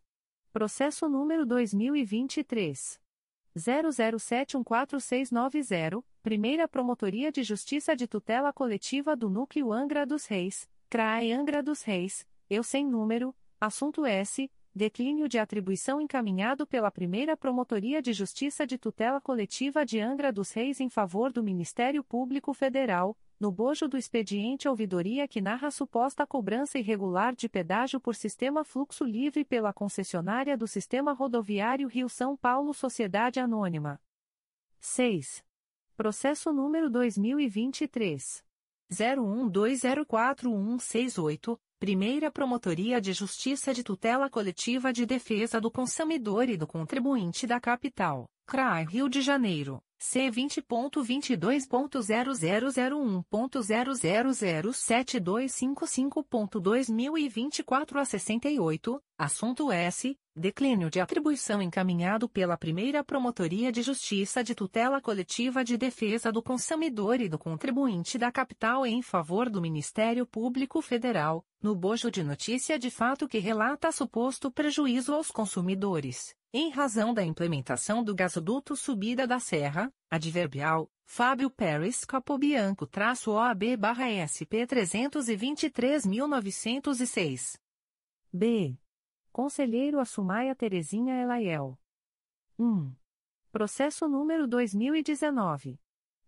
Processo 0.52 1.08
número 1.08 1.46
2023. 1.46 3.05
00714690, 3.58 6.04
Primeira 6.22 6.68
Promotoria 6.68 7.32
de 7.32 7.42
Justiça 7.44 7.96
de 7.96 8.06
Tutela 8.08 8.52
Coletiva 8.52 9.16
do 9.16 9.30
Núcleo 9.30 9.72
Angra 9.72 10.06
dos 10.06 10.26
Reis, 10.26 10.68
CRAE 10.90 11.32
Angra 11.32 11.64
dos 11.64 11.84
Reis, 11.84 12.28
eu 12.50 12.62
sem 12.64 12.86
número, 12.86 13.34
assunto 13.60 14.06
S, 14.06 14.52
declínio 14.74 15.30
de 15.30 15.38
atribuição 15.40 16.02
encaminhado 16.02 16.68
pela 16.68 16.92
Primeira 16.92 17.38
Promotoria 17.38 18.02
de 18.02 18.12
Justiça 18.12 18.68
de 18.68 18.78
Tutela 18.78 19.22
Coletiva 19.22 19.86
de 19.86 20.02
Angra 20.02 20.34
dos 20.34 20.52
Reis 20.52 20.82
em 20.82 20.90
favor 20.90 21.32
do 21.32 21.42
Ministério 21.42 22.04
Público 22.04 22.54
Federal, 22.54 23.18
no 23.40 23.52
bojo 23.52 23.88
do 23.88 23.98
expediente 23.98 24.68
ouvidoria 24.68 25.28
que 25.28 25.42
narra 25.42 25.70
suposta 25.70 26.26
cobrança 26.26 26.80
irregular 26.80 27.36
de 27.36 27.48
pedágio 27.50 28.00
por 28.00 28.16
sistema 28.16 28.64
fluxo 28.64 29.04
livre 29.04 29.44
pela 29.44 29.74
concessionária 29.74 30.58
do 30.58 30.68
Sistema 30.68 31.12
Rodoviário 31.12 31.88
Rio-São 31.88 32.38
Paulo 32.38 32.74
Sociedade 32.74 33.40
Anônima. 33.40 34.00
6. 34.80 35.44
Processo 35.98 36.54
número 36.54 36.90
2023 36.90 38.44
01204168, 38.92 41.60
Primeira 41.80 42.32
Promotoria 42.32 43.02
de 43.02 43.14
Justiça 43.14 43.74
de 43.74 43.84
Tutela 43.84 44.30
Coletiva 44.30 44.94
de 44.94 45.04
Defesa 45.06 45.60
do 45.60 45.72
Consumidor 45.72 46.48
e 46.50 46.56
do 46.56 46.68
Contribuinte 46.68 47.48
da 47.48 47.60
Capital, 47.60 48.30
CRAI 48.46 48.86
Rio 48.86 49.10
de 49.10 49.22
Janeiro 49.22 49.82
C 49.98 50.30
vinte 50.30 50.62
ponto 50.62 51.02
vinte 51.02 51.36
dois 51.38 51.66
ponto 51.66 52.02
zero 52.02 52.34
zero 52.34 52.70
zero 52.70 53.00
um 53.00 53.24
ponto 53.24 53.62
zero 53.62 53.94
zero 53.94 54.34
zero 54.34 54.74
sete 54.74 55.20
dois 55.22 55.54
cinco 55.54 55.88
cinco 55.88 56.22
ponto 56.22 56.60
dois 56.60 56.90
mil 56.90 57.18
e 57.18 57.30
vinte 57.30 57.60
e 57.60 57.64
quatro 57.64 57.98
a 57.98 58.04
sessenta 58.04 58.50
e 58.50 58.60
oito 58.60 59.02
assunto 59.18 59.72
S 59.72 60.18
declínio 60.36 60.90
de 60.90 61.00
atribuição 61.00 61.62
encaminhado 61.62 62.28
pela 62.28 62.58
primeira 62.58 63.06
promotoria 63.06 63.72
de 63.72 63.82
justiça 63.82 64.44
de 64.44 64.54
tutela 64.54 65.00
coletiva 65.00 65.64
de 65.64 65.78
defesa 65.78 66.30
do 66.30 66.44
consumidor 66.44 67.22
e 67.22 67.30
do 67.30 67.40
contribuinte 67.40 68.18
da 68.18 68.30
capital 68.30 68.86
em 68.86 69.02
favor 69.02 69.50
do 69.50 69.62
Ministério 69.62 70.26
Público 70.26 70.82
Federal 70.82 71.46
no 71.62 71.74
bojo 71.74 72.12
de 72.12 72.22
notícia 72.22 72.78
de 72.78 72.92
fato 72.92 73.30
que 73.30 73.40
relata 73.40 73.94
suposto 73.94 74.52
prejuízo 74.52 75.14
aos 75.14 75.32
consumidores 75.32 76.36
em 76.58 76.70
razão 76.70 77.14
da 77.14 77.22
implementação 77.22 78.02
do 78.02 78.16
gasoduto 78.16 78.78
Subida 78.78 79.28
da 79.28 79.42
Serra, 79.42 79.94
adverbial, 80.10 80.90
Fábio 81.04 81.50
Pérez 81.50 82.06
Capobianco-OAB-SP 82.06 84.66
323.906. 84.66 87.60
B. 88.32 88.80
Conselheiro 89.34 90.00
Assumaia 90.00 90.56
Terezinha 90.56 91.22
Elaiel. 91.22 91.78
1. 92.58 92.96
Processo 93.52 94.08
número 94.08 94.48
2019. 94.48 95.78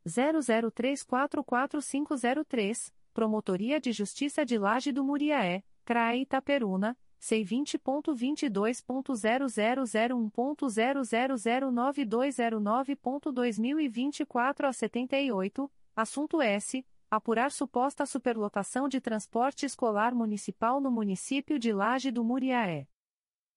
00344503, 0.06 2.92
Promotoria 3.14 3.80
de 3.80 3.94
Justiça 3.94 4.46
de 4.46 4.58
Laje 4.58 4.92
do 4.92 5.06
Muriaé, 5.06 5.64
CRAE 5.86 6.24
Itaperuna, 6.24 6.98
C 7.20 7.44
vinte 7.44 7.78
ponto 7.78 8.14
vinte 8.14 8.48
dois 8.48 8.80
ponto 8.80 9.16
zero 9.16 9.48
zero 9.48 9.86
zero 9.86 10.16
um 10.16 10.30
ponto 10.30 10.70
zero 10.70 11.04
zero 11.04 11.36
zero 11.36 11.72
nove 11.72 12.06
dois 12.06 12.36
zero 12.36 12.60
nove 12.60 12.96
ponto 12.96 13.32
dois 13.32 13.58
mil 13.58 13.80
e 13.80 13.90
vinte 13.90 14.20
e 14.20 14.26
quatro 14.26 14.68
a 14.68 14.72
setenta 14.74 15.18
e 15.18 15.32
oito. 15.32 15.72
Assunto 15.96 16.42
S. 16.42 16.86
Apurar 17.10 17.52
suposta 17.52 18.06
superlotação 18.06 18.88
de 18.88 19.00
transporte 19.02 19.66
escolar 19.66 20.14
municipal 20.14 20.80
no 20.82 20.92
município 20.92 21.58
de 21.58 21.72
Laje 21.72 22.12
do 22.12 22.24
Muriaé. 22.24 22.88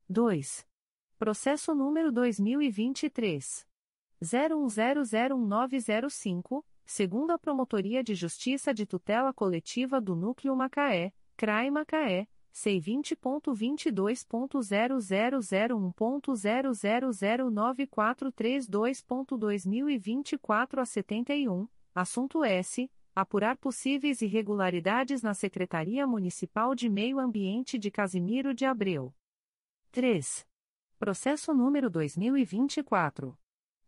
2. 0.08 0.66
processo 1.18 1.74
número 1.74 2.10
dois 2.10 2.40
mil 2.40 2.62
e 2.62 2.70
vinte 2.70 3.04
e 3.04 3.10
três. 3.10 3.66
zero 4.24 4.56
um 4.56 4.68
zero 4.68 5.04
zero 5.04 5.36
um 5.36 5.44
nove 5.44 5.78
zero 5.80 6.08
cinco 6.08 6.64
segundo 6.86 7.32
a 7.32 7.38
promotoria 7.38 8.02
de 8.02 8.14
justiça 8.14 8.72
de 8.72 8.86
tutela 8.86 9.32
coletiva 9.34 10.00
do 10.00 10.16
núcleo 10.16 10.56
Macaé 10.56 11.12
CRAI 11.36 11.70
Macaé 11.70 12.26
C 12.52 12.80
vinte 12.80 13.14
ponto 13.14 13.54
vinte 13.54 13.90
dois 13.92 14.24
ponto 14.24 14.60
zero 14.60 15.00
zero 15.00 15.40
zero 15.40 15.76
um 15.76 15.92
ponto 15.92 16.34
zero 16.34 16.74
zero 16.74 17.12
zero 17.12 17.48
nove 17.48 17.86
quatro 17.86 18.32
três 18.32 18.66
dois 18.66 19.00
ponto 19.00 19.38
dois 19.38 19.64
mil 19.64 19.88
e 19.88 19.96
vinte 19.96 20.32
e 20.32 20.38
quatro 20.38 20.80
a 20.80 20.84
setenta 20.84 21.34
e 21.34 21.48
um. 21.48 21.68
Assunto 21.94 22.44
S 22.44 22.90
apurar 23.14 23.56
possíveis 23.56 24.20
irregularidades 24.20 25.22
na 25.22 25.34
Secretaria 25.34 26.06
Municipal 26.06 26.74
de 26.74 26.88
Meio 26.88 27.18
Ambiente 27.18 27.78
de 27.78 27.90
Casimiro 27.90 28.52
de 28.52 28.64
Abreu. 28.64 29.14
3. 29.92 30.46
processo 30.98 31.54
número 31.54 31.88
dois 31.88 32.16
mil 32.16 32.36
e 32.36 32.44
vinte 32.44 32.78
e 32.78 32.82
quatro. 32.82 33.38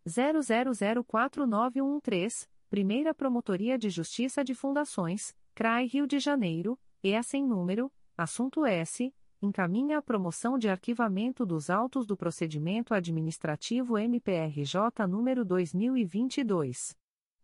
zero 0.07 0.41
zero 0.41 0.73
zero 0.73 1.03
quatro 1.03 1.45
nove 1.45 1.81
um 1.81 1.99
três 1.99 2.49
Primeira 2.69 3.13
Promotoria 3.13 3.77
de 3.77 3.89
Justiça 3.89 4.43
de 4.43 4.55
Fundações 4.55 5.35
CRAI 5.53 5.85
Rio 5.85 6.07
de 6.07 6.17
Janeiro 6.19 6.79
EA 7.03 7.21
sem 7.21 7.45
número 7.45 7.91
Assunto 8.15 8.63
S. 8.63 9.11
Encaminha 9.41 9.97
a 9.97 10.01
promoção 10.01 10.57
de 10.57 10.69
arquivamento 10.69 11.45
dos 11.45 11.69
autos 11.69 12.05
do 12.05 12.15
procedimento 12.15 12.93
administrativo 12.93 13.97
MPRJ 13.97 15.05
número 15.09 15.43
2022. 15.43 16.95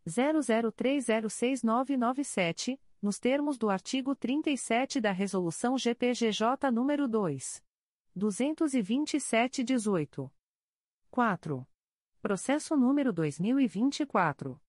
00306997, 0.07 2.79
nos 3.01 3.17
termos 3.17 3.57
do 3.57 3.69
artigo 3.69 4.15
37 4.15 5.01
da 5.01 5.11
Resolução 5.11 5.75
GPGJ 5.75 6.69
número 6.71 7.07
2. 7.07 7.63
227-18. 8.15 10.29
4. 11.09 11.67
Processo 12.21 12.77
número 12.77 13.11
2024. 13.11 14.61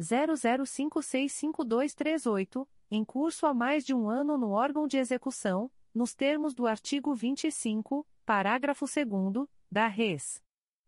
00565238, 0.00 2.68
em 2.88 3.04
curso 3.04 3.46
há 3.46 3.52
mais 3.52 3.84
de 3.84 3.92
um 3.92 4.08
ano 4.08 4.38
no 4.38 4.52
órgão 4.52 4.86
de 4.86 4.96
execução, 4.96 5.68
nos 5.92 6.14
termos 6.14 6.54
do 6.54 6.68
artigo 6.68 7.16
25, 7.16 8.06
parágrafo 8.24 8.86
2 8.86 9.48
da 9.68 9.88
Res. 9.88 10.40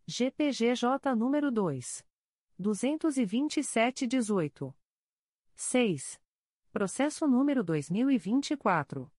GPGJ 0.06 1.14
número 1.16 1.50
2. 1.50 2.04
22718. 2.58 4.74
6. 5.54 6.20
Processo 6.70 7.26
número 7.26 7.64
2024 7.64 9.10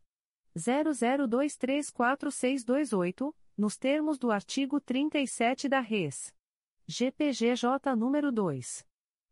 00234628, 0.58 3.34
nos 3.58 3.78
termos 3.78 4.18
do 4.18 4.30
artigo 4.30 4.82
37 4.82 5.70
da 5.70 5.80
Res. 5.80 6.36
GPGJ 6.86 7.96
número 7.96 8.30
2. 8.30 8.86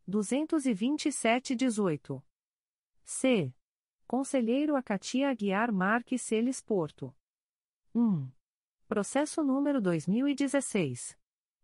22718. 0.08 2.24
C. 3.04 3.54
Conselheiro 4.08 4.78
Acatia 4.78 5.30
Aguiar 5.30 5.70
Marques 5.74 6.22
Celes 6.22 6.62
Porto. 6.62 7.14
1. 7.94 8.32
Processo 8.88 9.44
número 9.44 9.82
2016. 9.82 11.18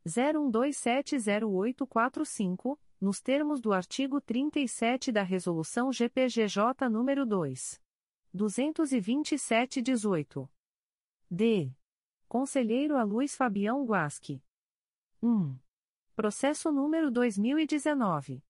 01270845, 0.06 2.78
nos 3.00 3.22
termos 3.22 3.58
do 3.58 3.72
artigo 3.72 4.20
37 4.20 5.10
da 5.10 5.22
Resolução 5.22 5.90
GPGJ 5.90 6.90
número 6.90 7.24
2. 7.24 7.82
227-18. 8.34 10.48
D. 11.30 11.70
Conselheiro 12.28 12.96
a 12.96 13.04
Luiz 13.04 13.36
Fabião 13.36 13.84
Guasque. 13.84 14.42
1. 15.22 15.56
Processo 16.16 16.72
número 16.72 17.10
2019. 17.10 18.42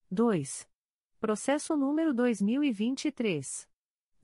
2. 0.09 0.69
Processo 1.19 1.77
número 1.77 2.15
2023. 2.15 3.69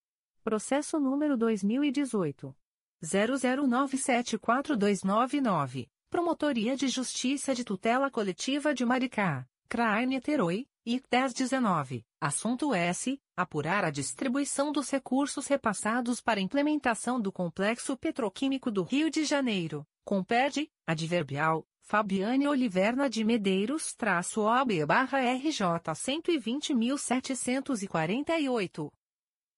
Processo 0.46 0.98
número 1.00 1.36
2018 1.36 2.56
00974299, 3.04 5.90
Promotoria 6.08 6.78
de 6.78 6.88
Justiça 6.88 7.56
de 7.56 7.64
Tutela 7.64 8.12
Coletiva 8.12 8.72
de 8.72 8.86
Maricá, 8.86 9.48
CRAI 9.68 10.06
Niterói, 10.06 10.68
IC 10.86 11.04
1019. 11.12 12.06
Assunto 12.22 12.76
S. 12.76 13.20
Apurar 13.36 13.84
a 13.84 13.90
distribuição 13.90 14.72
dos 14.72 14.92
recursos 14.92 15.48
repassados 15.48 16.22
para 16.22 16.40
implementação 16.40 17.20
do 17.20 17.32
Complexo 17.32 17.98
Petroquímico 17.98 18.70
do 18.70 18.84
Rio 18.84 19.10
de 19.10 19.26
Janeiro, 19.26 19.84
Comperde, 20.04 20.70
adverbial, 20.86 21.66
Fabiane 21.82 22.48
Oliverna 22.48 23.10
de 23.10 23.24
Medeiros 23.24 23.96
traço 23.96 24.42
OB 24.42 24.86
barra 24.86 25.22
RJ 25.22 25.92
120.748. 25.92 28.92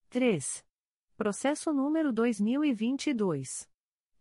3. 0.10 0.67
Processo 1.18 1.74
número 1.74 2.14
2022. 2.14 3.68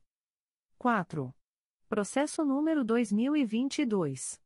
4. 0.79 1.35
Processo 1.89 2.45
número 2.45 2.85
2022. 2.85 4.41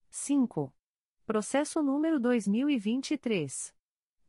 5. 0.08 0.72
Processo 1.32 1.82
número 1.82 2.20
2023. 2.20 3.74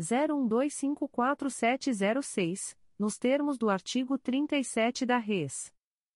01254706, 0.00 2.76
nos 2.98 3.18
termos 3.18 3.58
do 3.58 3.70
artigo 3.70 4.18
37 4.18 5.06
da 5.06 5.18
Res. 5.18 5.72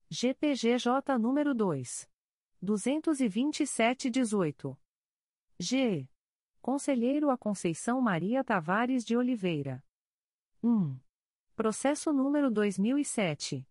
GPGJ 0.09 1.19
nº 1.19 1.55
2. 1.55 2.11
22718. 2.63 4.77
G. 5.59 6.09
Conselheiro 6.61 7.31
a 7.31 7.39
Conceição 7.39 8.01
Maria 8.01 8.45
Tavares 8.45 9.05
de 9.05 9.17
Oliveira. 9.17 9.85
1. 10.63 10.97
Processo 11.57 12.13
número 12.13 12.49
2007. 12.51 13.67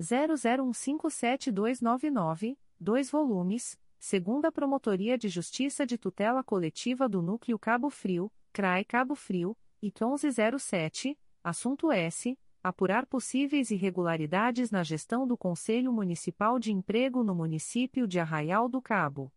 00157299, 0.00 2.56
2 2.78 3.10
volumes, 3.10 3.76
segunda 3.98 4.52
Promotoria 4.52 5.18
de 5.18 5.28
Justiça 5.28 5.84
de 5.84 5.98
Tutela 5.98 6.44
Coletiva 6.44 7.08
do 7.08 7.20
Núcleo 7.20 7.58
Cabo 7.58 7.90
Frio, 7.90 8.30
CRAI 8.52 8.84
Cabo 8.84 9.14
Frio, 9.14 9.56
IT 9.82 10.02
1107, 10.02 11.18
assunto 11.42 11.92
S. 11.92 12.38
Apurar 12.62 13.06
possíveis 13.06 13.70
irregularidades 13.70 14.70
na 14.70 14.82
gestão 14.82 15.26
do 15.26 15.38
Conselho 15.38 15.92
Municipal 15.92 16.58
de 16.58 16.72
Emprego 16.72 17.22
no 17.22 17.34
município 17.34 18.06
de 18.06 18.18
Arraial 18.18 18.68
do 18.68 18.82
Cabo. 18.82 19.32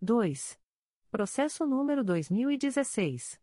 2. 0.00 0.58
Processo 1.10 1.66
número 1.66 2.02
2016. 2.02 3.38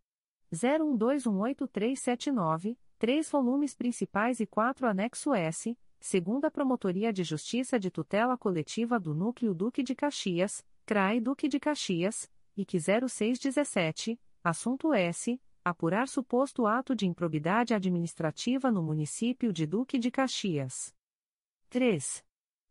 01218379, 0.51 2.77
três 2.97 3.29
volumes 3.29 3.75
principais 3.75 4.39
e 4.39 4.45
quatro 4.45 4.87
anexo 4.87 5.33
S, 5.33 5.77
segunda 5.99 6.49
Promotoria 6.49 7.11
de 7.11 7.23
Justiça 7.23 7.79
de 7.79 7.91
Tutela 7.91 8.37
Coletiva 8.37 8.99
do 8.99 9.13
Núcleo 9.13 9.53
Duque 9.53 9.83
de 9.83 9.93
Caxias, 9.93 10.65
CRAI 10.85 11.19
Duque 11.19 11.47
de 11.47 11.59
Caxias, 11.59 12.31
IC 12.55 12.79
0617, 13.07 14.19
assunto 14.49 14.93
S. 14.93 15.39
Apurar 15.63 16.07
suposto 16.07 16.67
ato 16.67 16.93
de 16.93 17.07
improbidade 17.07 17.73
administrativa 17.73 18.69
no 18.69 18.83
município 18.83 19.51
de 19.51 19.65
Duque 19.65 19.97
de 19.97 20.11
Caxias. 20.11 20.93
3. 21.69 22.23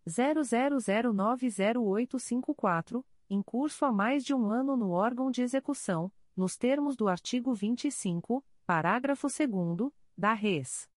00090854, 0.07 3.03
em 3.29 3.41
curso 3.41 3.85
há 3.85 3.91
mais 3.91 4.23
de 4.23 4.33
um 4.33 4.49
ano 4.49 4.75
no 4.75 4.91
órgão 4.91 5.29
de 5.29 5.41
execução 5.41 6.11
nos 6.35 6.57
termos 6.57 6.95
do 6.95 7.07
artigo 7.07 7.53
25, 7.53 8.43
parágrafo 8.65 9.27
2 9.27 9.91
da 10.17 10.33
Res. 10.33 10.89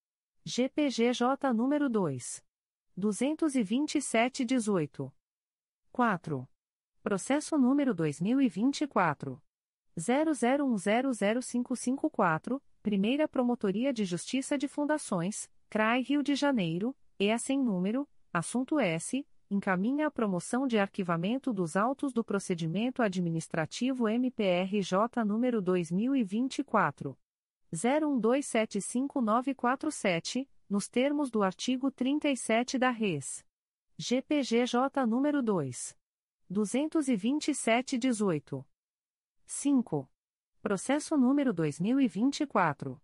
GPGJ 0.44 1.52
nº 1.52 1.88
2. 1.88 2.42
227-18. 2.98 5.12
4. 5.90 6.48
Processo 7.02 7.58
número 7.58 7.94
2024. 7.94 9.42
00100554, 9.98 12.62
Primeira 12.82 13.28
Promotoria 13.28 13.92
de 13.92 14.04
Justiça 14.04 14.56
de 14.56 14.68
Fundações, 14.68 15.50
CRAI 15.68 16.02
Rio 16.02 16.22
de 16.22 16.34
Janeiro, 16.34 16.96
EA 17.18 17.38
sem 17.38 17.62
número, 17.62 18.08
assunto 18.32 18.80
S 18.80 19.26
encaminha 19.50 20.06
a 20.06 20.10
promoção 20.10 20.66
de 20.66 20.78
arquivamento 20.78 21.52
dos 21.52 21.76
autos 21.76 22.12
do 22.12 22.24
procedimento 22.24 23.02
administrativo 23.02 24.08
MPRJ 24.08 25.22
número 25.26 25.60
2024 25.60 27.18
01275947, 27.72 30.48
nos 30.68 30.88
termos 30.88 31.30
do 31.30 31.42
artigo 31.42 31.90
37 31.90 32.78
da 32.78 32.90
Res. 32.90 33.42
GPGJ 33.98 35.06
nº 35.06 35.42
2. 35.42 35.96
227-18. 36.50 38.64
5. 39.46 40.10
Processo 40.60 41.16
número 41.16 41.52
2024. 41.52 43.00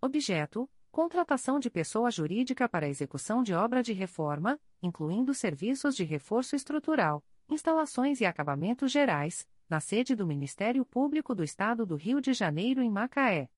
Objeto: 0.00 0.66
contratação 0.90 1.60
de 1.60 1.68
pessoa 1.68 2.10
jurídica 2.10 2.66
para 2.66 2.88
execução 2.88 3.42
de 3.42 3.52
obra 3.52 3.82
de 3.82 3.92
reforma, 3.92 4.58
incluindo 4.82 5.34
serviços 5.34 5.94
de 5.94 6.02
reforço 6.02 6.56
estrutural, 6.56 7.22
instalações 7.46 8.22
e 8.22 8.24
acabamentos 8.24 8.90
gerais, 8.90 9.46
na 9.68 9.80
sede 9.80 10.16
do 10.16 10.26
Ministério 10.26 10.82
Público 10.82 11.34
do 11.34 11.44
Estado 11.44 11.84
do 11.84 11.96
Rio 11.96 12.22
de 12.22 12.32
Janeiro 12.32 12.80
em 12.80 12.88
Macaé. 12.88 13.50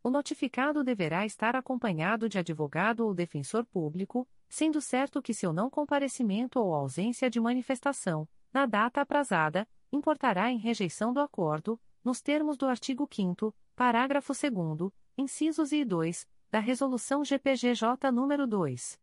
O 0.01 0.09
notificado 0.09 0.83
deverá 0.83 1.25
estar 1.25 1.55
acompanhado 1.57 2.29
de 2.29 2.39
advogado 2.39 3.01
ou 3.01 3.13
defensor 3.13 3.65
público, 3.65 4.25
sendo 4.47 4.79
certo 4.79 5.21
que 5.21 5.33
seu 5.33 5.51
não 5.51 5.69
comparecimento 5.69 6.59
ou 6.59 6.73
ausência 6.73 7.29
de 7.29 7.41
manifestação, 7.41 8.29
na 8.53 8.65
data 8.65 9.01
aprazada, 9.01 9.67
importará 9.91 10.49
em 10.49 10.57
rejeição 10.57 11.11
do 11.11 11.19
acordo, 11.19 11.77
nos 12.01 12.21
termos 12.21 12.55
do 12.55 12.65
artigo 12.65 13.05
5 13.11 13.53
parágrafo 13.75 14.31
2 14.33 14.93
incisos 15.17 15.71
e 15.71 15.83
2, 15.83 16.27
da 16.51 16.59
Resolução 16.59 17.25
GPGJ 17.25 18.11
nº 18.11 18.45
2. 18.45 18.99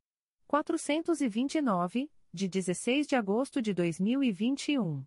429, 0.46 2.08
de 2.32 2.48
16 2.48 3.08
de 3.08 3.16
agosto 3.16 3.60
de 3.60 3.74
2021. 3.74 5.04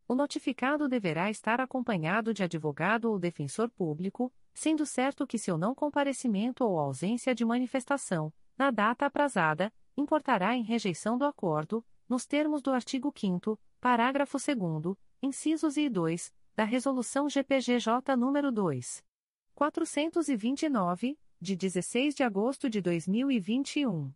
O 0.08 0.16
notificado 0.16 0.90
deverá 0.90 1.30
estar 1.30 1.62
acompanhado 1.62 2.34
de 2.34 2.42
advogado 2.42 3.06
ou 3.06 3.20
defensor 3.20 3.70
público, 3.70 4.34
sendo 4.56 4.86
certo 4.86 5.28
que 5.28 5.38
seu 5.38 5.58
não 5.58 5.76
comparecimento 5.76 6.64
ou 6.64 6.80
ausência 6.80 7.36
de 7.36 7.44
manifestação, 7.44 8.34
na 8.58 8.72
data 8.72 9.06
aprazada, 9.06 9.72
importará 9.98 10.56
em 10.56 10.64
rejeição 10.64 11.18
do 11.18 11.26
acordo, 11.26 11.86
nos 12.08 12.26
termos 12.26 12.62
do 12.62 12.72
artigo 12.72 13.14
5 13.16 13.60
parágrafo 13.82 14.38
2 14.40 14.96
incisos 15.22 15.76
e 15.76 15.90
2, 15.90 16.34
da 16.56 16.64
Resolução 16.64 17.30
GPGJ 17.30 18.16
nº 18.16 18.52
2. 18.52 19.04
429, 19.54 21.20
de 21.40 21.56
16 21.56 22.16
de 22.16 22.24
agosto 22.24 22.70
de 22.70 22.82
2021. 22.82 24.12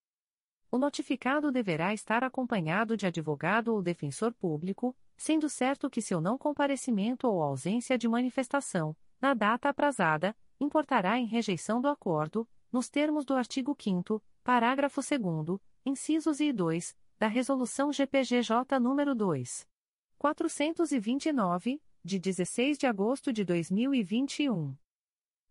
O 0.71 0.77
notificado 0.79 1.51
deverá 1.51 1.93
estar 1.93 2.23
acompanhado 2.23 2.97
de 2.97 3.05
advogado 3.05 3.69
ou 3.69 3.81
defensor 3.81 4.33
público, 4.33 4.95
sendo 5.17 5.49
certo 5.49 5.89
que 5.89 6.01
seu 6.01 6.19
não 6.19 6.37
comparecimento 6.37 7.27
ou 7.27 7.41
ausência 7.41 7.97
de 7.97 8.07
manifestação, 8.07 8.95
na 9.21 9.33
data 9.33 9.69
aprazada, 9.69 10.35
importará 10.59 11.17
em 11.17 11.25
rejeição 11.25 11.81
do 11.81 11.87
acordo, 11.87 12.47
nos 12.71 12.89
termos 12.89 13.25
do 13.25 13.33
artigo 13.33 13.75
5 13.79 14.21
parágrafo 14.43 15.01
2 15.01 15.59
incisos 15.85 16.39
I 16.39 16.49
e 16.49 16.53
2, 16.53 16.95
da 17.17 17.27
Resolução 17.27 17.91
GPGJ 17.91 18.79
nº 18.79 19.13
2. 19.13 19.67
429, 20.17 21.81
de 22.03 22.19
16 22.19 22.77
de 22.77 22.87
agosto 22.87 23.31
de 23.31 23.43
2021. 23.43 24.75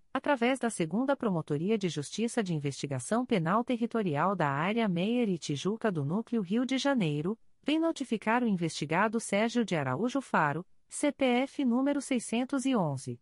através 0.13 0.59
da 0.59 0.69
Segunda 0.69 1.15
Promotoria 1.15 1.77
de 1.77 1.89
Justiça 1.89 2.43
de 2.43 2.53
Investigação 2.53 3.25
Penal 3.25 3.63
Territorial 3.63 4.35
da 4.35 4.49
Área 4.49 4.87
Meier 4.87 5.29
e 5.29 5.37
Tijuca 5.37 5.91
do 5.91 6.03
Núcleo 6.03 6.41
Rio 6.41 6.65
de 6.65 6.77
Janeiro, 6.77 7.37
vem 7.63 7.79
notificar 7.79 8.43
o 8.43 8.47
investigado 8.47 9.19
Sérgio 9.19 9.63
de 9.63 9.75
Araújo 9.75 10.21
Faro, 10.21 10.65
CPF 10.89 11.63
número 11.63 12.01
611. 12.01 13.19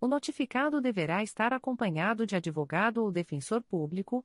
O 0.00 0.08
notificado 0.08 0.80
deverá 0.80 1.22
estar 1.22 1.52
acompanhado 1.52 2.26
de 2.26 2.34
advogado 2.34 3.04
ou 3.04 3.12
defensor 3.12 3.62
público, 3.62 4.24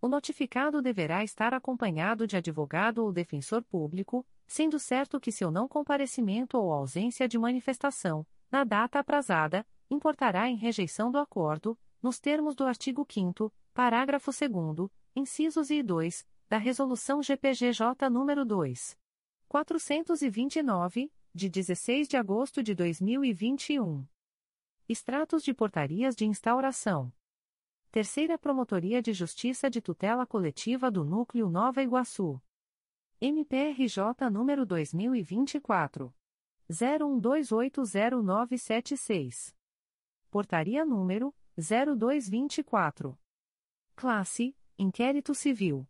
O 0.00 0.08
notificado 0.08 0.80
deverá 0.80 1.24
estar 1.24 1.52
acompanhado 1.52 2.26
de 2.26 2.36
advogado 2.36 3.04
ou 3.04 3.12
defensor 3.12 3.64
público, 3.64 4.24
sendo 4.48 4.78
certo 4.78 5.20
que 5.20 5.30
seu 5.30 5.50
não 5.50 5.68
comparecimento 5.68 6.56
ou 6.56 6.72
ausência 6.72 7.28
de 7.28 7.38
manifestação, 7.38 8.26
na 8.50 8.64
data 8.64 8.98
aprazada, 8.98 9.64
importará 9.90 10.48
em 10.48 10.56
rejeição 10.56 11.12
do 11.12 11.18
acordo, 11.18 11.78
nos 12.02 12.18
termos 12.18 12.56
do 12.56 12.64
artigo 12.64 13.06
5 13.08 13.52
parágrafo 13.74 14.30
2 14.32 14.90
incisos 15.14 15.70
e 15.70 15.82
2, 15.82 16.26
da 16.48 16.56
Resolução 16.56 17.22
GPGJ 17.22 18.08
nº 18.08 18.44
2. 18.44 18.98
429, 19.48 21.12
de 21.34 21.48
16 21.48 22.08
de 22.08 22.16
agosto 22.16 22.62
de 22.62 22.74
2021. 22.74 24.06
Extratos 24.88 25.42
de 25.42 25.52
portarias 25.52 26.16
de 26.16 26.24
instauração. 26.24 27.12
Terceira 27.90 28.38
Promotoria 28.38 29.02
de 29.02 29.12
Justiça 29.12 29.68
de 29.68 29.82
Tutela 29.82 30.26
Coletiva 30.26 30.90
do 30.90 31.04
Núcleo 31.04 31.50
Nova 31.50 31.82
Iguaçu. 31.82 32.40
MPRJ 33.20 34.30
número 34.30 34.64
2024 34.64 36.14
01280976. 36.70 39.52
Portaria 40.30 40.84
número 40.84 41.34
0224. 41.56 43.18
Classe: 43.96 44.56
Inquérito 44.78 45.34
Civil. 45.34 45.84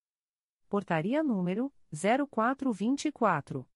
Portaria 0.69 1.25
número 1.25 1.73
0424. 1.93 3.69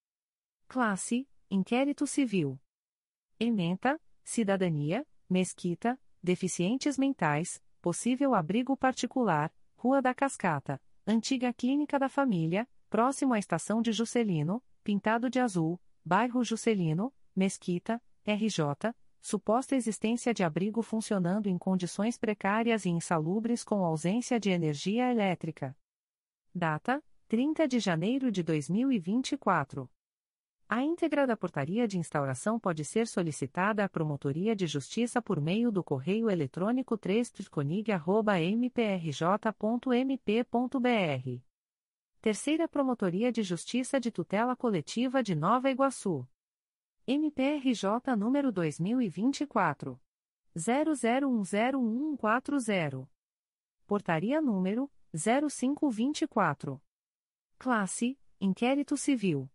Classe 0.69 1.29
Inquérito 1.53 2.07
Civil. 2.07 2.61
Ementa, 3.39 4.01
Cidadania, 4.23 5.05
Mesquita, 5.29 5.99
Deficientes 6.23 6.97
Mentais, 6.97 7.61
Possível 7.83 8.37
Abrigo 8.37 8.77
Particular, 8.77 9.53
Rua 9.75 10.01
da 10.01 10.15
Cascata, 10.15 10.81
Antiga 11.05 11.53
Clínica 11.53 11.99
da 11.99 12.09
Família, 12.09 12.69
próximo 12.89 13.35
à 13.35 13.39
Estação 13.41 13.83
de 13.83 13.91
Juscelino, 13.91 14.63
Pintado 14.85 15.29
de 15.29 15.41
Azul, 15.41 15.81
Bairro 16.05 16.45
Juscelino, 16.45 17.13
Mesquita, 17.35 18.01
RJ, 18.25 18.95
suposta 19.21 19.75
existência 19.75 20.33
de 20.33 20.45
abrigo 20.45 20.83
funcionando 20.83 21.49
em 21.49 21.59
condições 21.59 22.17
precárias 22.17 22.85
e 22.85 22.91
insalubres 22.91 23.65
com 23.65 23.85
ausência 23.85 24.39
de 24.39 24.51
energia 24.51 25.11
elétrica. 25.11 25.77
Data: 26.55 27.03
30 27.27 27.67
de 27.67 27.81
janeiro 27.81 28.31
de 28.31 28.45
2024. 28.45 29.91
A 30.73 30.85
íntegra 30.85 31.27
da 31.27 31.37
portaria 31.37 31.89
de 31.89 31.99
instauração 31.99 32.57
pode 32.57 32.85
ser 32.85 33.09
solicitada 33.09 33.85
à 33.85 33.89
Promotoria 33.89 34.55
de 34.55 34.69
Justiça 34.69 35.21
por 35.21 35.41
meio 35.41 35.73
do 35.73 35.83
correio 35.83 36.31
eletrônico 36.31 36.97
3 36.97 37.33
mprj.mp.br. 38.57 41.43
Terceira 42.21 42.69
Promotoria 42.69 43.33
de 43.33 43.43
Justiça 43.43 43.99
de 43.99 44.13
Tutela 44.13 44.55
Coletiva 44.55 45.25
de 45.25 45.35
Nova 45.35 45.73
Iguaçu. 45.73 46.25
MPRJ 47.05 48.15
número 48.17 48.53
2024. 48.53 50.01
00101140. 50.57 53.09
Portaria 53.89 54.41
número 54.41 54.89
0524. 55.13 56.81
Classe: 57.59 58.17
Inquérito 58.41 58.97
Civil. 58.97 59.51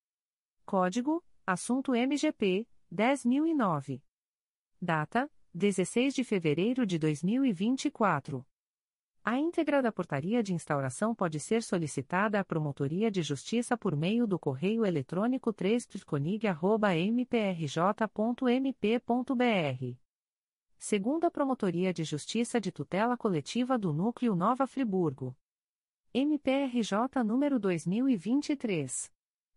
Código: 0.67 1.25
Assunto 1.47 1.95
MGP 1.95 2.69
10009. 2.91 4.03
Data: 4.81 5.31
16 5.55 6.15
de 6.15 6.25
fevereiro 6.25 6.87
de 6.87 6.99
2024. 6.99 8.43
A 9.23 9.39
íntegra 9.39 9.83
da 9.83 9.93
portaria 9.93 10.43
de 10.43 10.55
instauração 10.55 11.15
pode 11.15 11.39
ser 11.39 11.63
solicitada 11.63 12.41
à 12.41 12.45
Promotoria 12.45 13.11
de 13.11 13.21
Justiça 13.21 13.77
por 13.77 13.95
meio 13.95 14.27
do 14.27 14.39
correio 14.39 14.87
eletrônico 14.87 15.53
3 15.53 15.87
mprj.mp.br. 15.87 16.57
Segunda 20.79 21.31
Promotoria 21.31 21.93
de 21.93 22.03
Justiça 22.03 22.59
de 22.59 22.73
Tutela 22.73 23.15
Coletiva 23.15 23.77
do 23.77 23.93
Núcleo 23.93 24.35
Nova 24.35 24.67
Friburgo. 24.67 25.37
MPRJ 26.15 27.23
número 27.23 27.61
2023. 27.61 29.13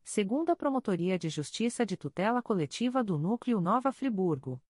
Segunda 0.03 0.53
Promotoria 0.53 1.17
de 1.17 1.29
Justiça 1.29 1.85
de 1.85 1.95
Tutela 1.95 2.41
Coletiva 2.41 3.01
do 3.01 3.17
Núcleo 3.17 3.61
Nova 3.61 3.93
Friburgo. 3.93 4.61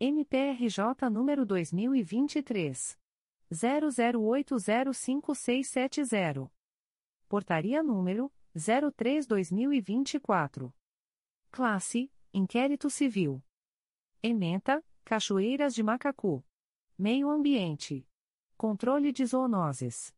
MPRJ 0.00 1.10
número 1.12 1.44
2023. 1.44 2.98
00805670. 3.52 6.50
Portaria 7.28 7.82
número 7.82 8.32
03/2024. 8.56 10.72
Classe: 11.50 12.10
Inquérito 12.32 12.88
Civil. 12.90 13.42
Ementa: 14.22 14.84
Cachoeiras 15.04 15.74
de 15.74 15.82
Macacu. 15.82 16.44
Meio 16.98 17.30
Ambiente. 17.30 18.06
Controle 18.56 19.12
de 19.12 19.24
zoonoses. 19.24 20.14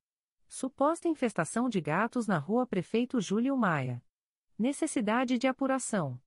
Suposta 0.49 1.07
infestação 1.09 1.69
de 1.69 1.81
gatos 1.81 2.27
na 2.27 2.39
Rua 2.39 2.67
Prefeito 2.67 3.21
Júlio 3.21 3.57
Maia. 3.57 4.03
Necessidade 4.59 5.39
de 5.39 5.47
apuração. 5.47 6.21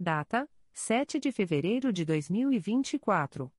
Data: 0.00 0.48
7 0.72 1.20
de 1.20 1.30
fevereiro 1.30 1.92
de 1.92 2.06
2024. 2.06 3.52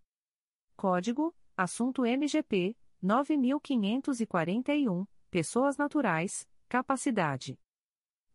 Código 0.75 1.35
Assunto 1.58 2.06
MGP 2.06 2.75
9541, 3.01 5.08
Pessoas 5.35 5.75
Naturais, 5.75 6.47
Capacidade. 6.69 7.59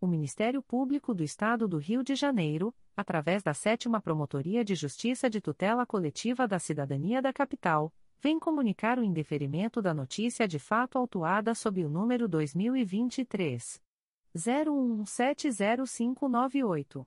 O 0.00 0.08
Ministério 0.08 0.60
Público 0.62 1.14
do 1.14 1.22
Estado 1.22 1.68
do 1.68 1.78
Rio 1.78 2.02
de 2.02 2.16
Janeiro, 2.16 2.74
através 2.96 3.44
da 3.44 3.54
Sétima 3.54 4.00
Promotoria 4.00 4.64
de 4.64 4.74
Justiça 4.74 5.30
de 5.30 5.40
Tutela 5.40 5.86
Coletiva 5.86 6.48
da 6.48 6.58
Cidadania 6.58 7.22
da 7.22 7.32
Capital, 7.32 7.94
vem 8.18 8.36
comunicar 8.38 8.98
o 8.98 9.04
indeferimento 9.04 9.80
da 9.80 9.94
notícia 9.94 10.48
de 10.48 10.58
fato 10.58 10.98
autuada 10.98 11.54
sob 11.54 11.84
o 11.84 11.88
número 11.88 12.26
2023 12.26 13.80
01170598. 14.36 17.06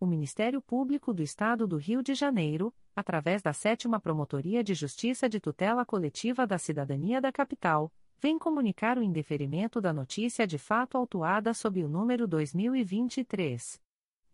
O 0.00 0.06
Ministério 0.06 0.62
Público 0.62 1.12
do 1.12 1.24
Estado 1.24 1.66
do 1.66 1.76
Rio 1.76 2.04
de 2.04 2.14
Janeiro, 2.14 2.72
através 2.94 3.42
da 3.42 3.52
Sétima 3.52 3.98
Promotoria 3.98 4.62
de 4.62 4.72
Justiça 4.72 5.28
de 5.28 5.40
Tutela 5.40 5.84
Coletiva 5.84 6.46
da 6.46 6.56
Cidadania 6.56 7.20
da 7.20 7.32
Capital, 7.32 7.92
vem 8.20 8.38
comunicar 8.38 8.96
o 8.96 9.02
indeferimento 9.02 9.80
da 9.80 9.92
notícia 9.92 10.46
de 10.46 10.56
fato 10.56 10.96
autuada 10.96 11.52
sob 11.52 11.82
o 11.82 11.88
número 11.88 12.28
2023 12.28 13.80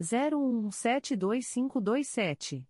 01172527. 0.03 2.69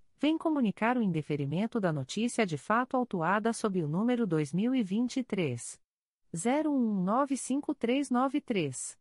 vem 0.21 0.37
comunicar 0.37 0.97
o 0.97 1.01
indeferimento 1.01 1.79
da 1.79 1.91
notícia 1.91 2.45
de 2.45 2.55
fato 2.55 2.95
autuada 2.95 3.51
sob 3.51 3.81
o 3.81 3.87
número 3.87 4.27
2023 4.27 5.81
01195393. 6.31 8.95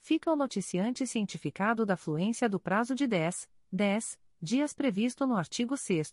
Fica 0.00 0.32
o 0.32 0.36
noticiante 0.36 1.06
cientificado 1.06 1.84
da 1.84 1.98
fluência 1.98 2.48
do 2.48 2.58
prazo 2.58 2.94
de 2.94 3.06
10, 3.06 3.46
10 3.70 4.18
dias 4.40 4.72
previsto 4.72 5.26
no 5.26 5.36
artigo 5.36 5.76
6 5.76 6.12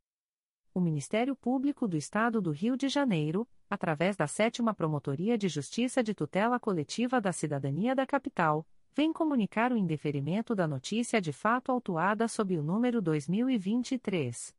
O 0.73 0.79
Ministério 0.79 1.35
Público 1.35 1.85
do 1.85 1.97
Estado 1.97 2.41
do 2.41 2.51
Rio 2.51 2.77
de 2.77 2.87
Janeiro, 2.87 3.45
através 3.69 4.15
da 4.15 4.25
Sétima 4.25 4.73
Promotoria 4.73 5.37
de 5.37 5.49
Justiça 5.49 6.01
de 6.01 6.13
Tutela 6.13 6.57
Coletiva 6.61 7.19
da 7.19 7.33
Cidadania 7.33 7.93
da 7.93 8.05
Capital, 8.05 8.65
vem 8.95 9.11
comunicar 9.11 9.73
o 9.73 9.77
indeferimento 9.77 10.55
da 10.55 10.65
notícia 10.65 11.19
de 11.19 11.33
fato 11.33 11.73
autuada 11.73 12.25
sob 12.25 12.57
o 12.57 12.63
número 12.63 13.01
2023 13.01 14.55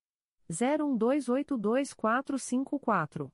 01282454. 0.51 3.33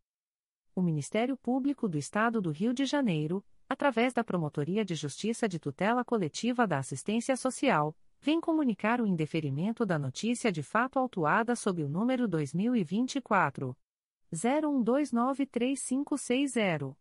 O 0.76 0.82
Ministério 0.82 1.38
Público 1.38 1.88
do 1.88 1.98
Estado 1.98 2.42
do 2.42 2.50
Rio 2.50 2.74
de 2.74 2.86
Janeiro, 2.86 3.46
através 3.70 4.14
da 4.14 4.24
Promotoria 4.24 4.84
de 4.84 4.96
Justiça 4.96 5.48
de 5.48 5.60
Tutela 5.60 6.04
Coletiva 6.04 6.66
da 6.66 6.80
Assistência 6.80 7.36
Social, 7.36 7.96
vem 8.20 8.40
comunicar 8.40 9.02
o 9.02 9.08
indeferimento 9.08 9.86
da 9.86 10.00
notícia 10.00 10.52
de 10.52 10.64
fato 10.64 10.98
autuada 10.98 11.56
sob 11.56 11.84
o 11.84 11.90
número 11.90 12.28
2024 12.28 13.78
01293560. 14.34 17.01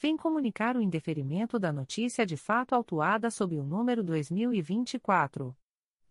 vem 0.00 0.16
comunicar 0.16 0.76
o 0.76 0.80
indeferimento 0.80 1.58
da 1.58 1.72
notícia 1.72 2.24
de 2.24 2.36
fato 2.36 2.72
autuada 2.74 3.30
sob 3.30 3.58
o 3.58 3.64
número 3.64 4.04
2024 4.04 5.56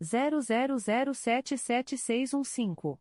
00077615. 0.01 2.99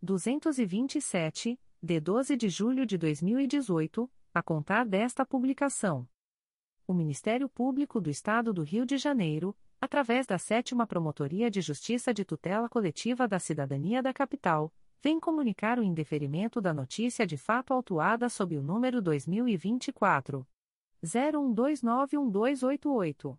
227, 0.00 1.60
de 1.82 2.00
12 2.00 2.36
de 2.36 2.48
julho 2.48 2.86
de 2.86 2.96
2018, 2.96 4.08
a 4.32 4.40
contar 4.42 4.84
desta 4.84 5.26
publicação. 5.26 6.08
O 6.86 6.94
Ministério 6.94 7.48
Público 7.48 8.00
do 8.00 8.08
Estado 8.08 8.52
do 8.52 8.62
Rio 8.62 8.86
de 8.86 8.96
Janeiro, 8.96 9.56
através 9.80 10.26
da 10.26 10.38
Sétima 10.38 10.86
Promotoria 10.86 11.50
de 11.50 11.60
Justiça 11.60 12.14
de 12.14 12.24
Tutela 12.24 12.68
Coletiva 12.68 13.28
da 13.28 13.38
Cidadania 13.38 14.02
da 14.02 14.12
Capital, 14.12 14.72
vem 15.02 15.20
comunicar 15.20 15.78
o 15.78 15.82
indeferimento 15.82 16.60
da 16.60 16.74
notícia 16.74 17.26
de 17.26 17.36
fato 17.36 17.72
autuada 17.72 18.28
sob 18.28 18.56
o 18.56 18.62
número 18.62 19.02
2024 19.02 20.46
01291288. 21.04 23.38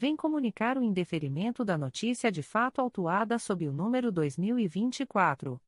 vem 0.00 0.16
comunicar 0.16 0.76
o 0.78 0.82
indeferimento 0.82 1.62
da 1.62 1.76
notícia 1.76 2.32
de 2.32 2.42
fato 2.42 2.80
autuada 2.80 3.38
sob 3.38 3.68
o 3.68 3.72
número 3.72 4.10
2024 4.10 5.60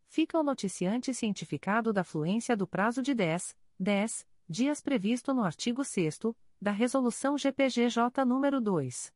Fica 0.09 0.39
o 0.39 0.43
noticiante 0.43 1.11
cientificado 1.11 1.91
da 1.91 2.03
fluência 2.03 2.55
do 2.55 2.67
prazo 2.67 3.01
de 3.01 3.15
10, 3.15 3.57
10 3.79 4.36
dias 4.49 4.79
previsto 4.79 5.33
no 5.33 5.43
artigo 5.43 5.83
6 5.83 6.19
da 6.61 6.71
Resolução 6.71 7.37
GPGJ 7.37 8.23
nº 8.25 8.61
2. 8.61 9.13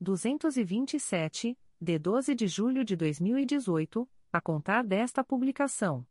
227, 0.00 1.56
de 1.80 1.98
12 2.00 2.34
de 2.34 2.48
julho 2.48 2.84
de 2.84 2.96
2018, 2.96 4.10
a 4.32 4.40
contar 4.40 4.82
desta 4.82 5.22
publicação. 5.22 6.04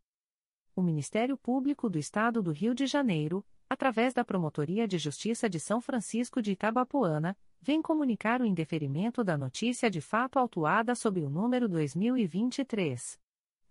O 0.74 0.80
Ministério 0.80 1.36
Público 1.36 1.90
do 1.90 1.98
Estado 1.98 2.42
do 2.42 2.50
Rio 2.50 2.74
de 2.74 2.86
Janeiro, 2.86 3.44
através 3.68 4.14
da 4.14 4.24
Promotoria 4.24 4.88
de 4.88 4.96
Justiça 4.96 5.50
de 5.50 5.60
São 5.60 5.78
Francisco 5.78 6.40
de 6.40 6.52
Itabapoana, 6.52 7.36
vem 7.60 7.82
comunicar 7.82 8.40
o 8.40 8.46
indeferimento 8.46 9.22
da 9.22 9.36
notícia 9.36 9.90
de 9.90 10.00
fato 10.00 10.38
autuada 10.38 10.94
sob 10.94 11.20
o 11.20 11.28
número 11.28 11.68
2023 11.68 13.20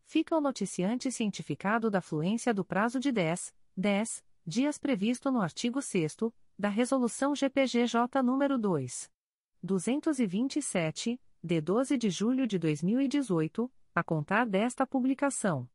Fica 0.07 0.35
o 0.37 0.41
noticiante 0.41 1.11
cientificado 1.11 1.91
da 1.91 2.01
fluência 2.01 2.55
do 2.55 2.65
prazo 2.65 3.01
de 3.01 3.13
10, 3.13 3.53
10 3.77 4.25
dias 4.47 4.79
previsto 4.79 5.31
no 5.31 5.43
artigo 5.43 5.83
6 5.83 6.17
da 6.59 6.71
Resolução 6.71 7.35
GPGJ 7.35 8.23
nº 8.23 8.57
2. 8.57 9.11
227, 9.63 11.21
de 11.43 11.61
12 11.61 11.99
de 11.99 12.09
julho 12.09 12.47
de 12.47 12.59
2018, 12.59 13.71
a 13.95 14.03
contar 14.03 14.47
desta 14.47 14.87
publicação. 14.87 15.69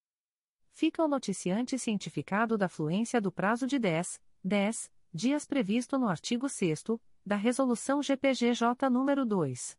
fica 0.71 1.03
o 1.03 1.07
noticiante 1.07 1.77
cientificado 1.77 2.57
da 2.57 2.67
fluência 2.67 3.21
do 3.21 3.31
prazo 3.31 3.67
de 3.67 3.77
10, 3.77 4.21
10 4.43 4.91
dias 5.13 5.45
previsto 5.45 5.97
no 5.97 6.07
artigo 6.07 6.47
6 6.47 6.83
da 7.25 7.35
Resolução 7.35 8.01
GPGJ 8.01 8.89
nº 8.89 9.25
2. 9.25 9.77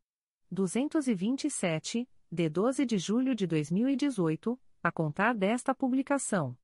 227, 0.50 2.08
de 2.30 2.48
12 2.48 2.84
de 2.86 2.98
julho 2.98 3.34
de 3.34 3.46
2018, 3.46 4.60
a 4.82 4.92
contar 4.92 5.34
desta 5.34 5.74
publicação. 5.74 6.56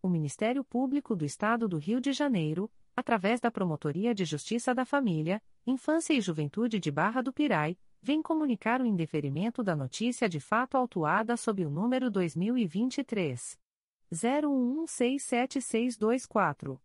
O 0.00 0.08
Ministério 0.08 0.62
Público 0.62 1.16
do 1.16 1.24
Estado 1.24 1.68
do 1.68 1.76
Rio 1.76 2.00
de 2.00 2.12
Janeiro, 2.12 2.70
através 2.94 3.40
da 3.40 3.50
Promotoria 3.50 4.14
de 4.14 4.24
Justiça 4.24 4.72
da 4.74 4.84
Família, 4.84 5.42
Infância 5.66 6.14
e 6.14 6.20
Juventude 6.20 6.78
de 6.78 6.90
Barra 6.90 7.20
do 7.20 7.32
Pirai, 7.32 7.76
vem 8.00 8.22
comunicar 8.22 8.80
o 8.80 8.86
indeferimento 8.86 9.62
da 9.62 9.76
notícia 9.76 10.28
de 10.28 10.40
fato 10.40 10.76
autuada 10.76 11.36
sob 11.36 11.64
o 11.64 11.70
número 11.70 12.10
2023 12.10 13.56
01167624. 14.12 16.80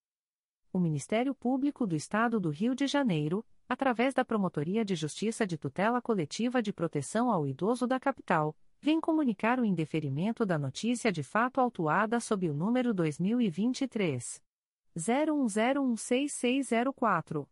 O 0.73 0.79
Ministério 0.79 1.35
Público 1.35 1.85
do 1.85 1.97
Estado 1.97 2.39
do 2.39 2.49
Rio 2.49 2.73
de 2.73 2.87
Janeiro, 2.87 3.45
através 3.67 4.13
da 4.13 4.23
Promotoria 4.23 4.85
de 4.85 4.95
Justiça 4.95 5.45
de 5.45 5.57
Tutela 5.57 6.01
Coletiva 6.01 6.61
de 6.61 6.71
Proteção 6.71 7.29
ao 7.29 7.45
Idoso 7.45 7.85
da 7.85 7.99
Capital, 7.99 8.55
vem 8.79 9.01
comunicar 9.01 9.59
o 9.59 9.65
indeferimento 9.65 10.45
da 10.45 10.57
notícia 10.57 11.11
de 11.11 11.23
fato 11.23 11.59
autuada 11.59 12.21
sob 12.21 12.49
o 12.49 12.53
número 12.53 12.93
2023 12.93 14.41
01016604. 14.97 17.45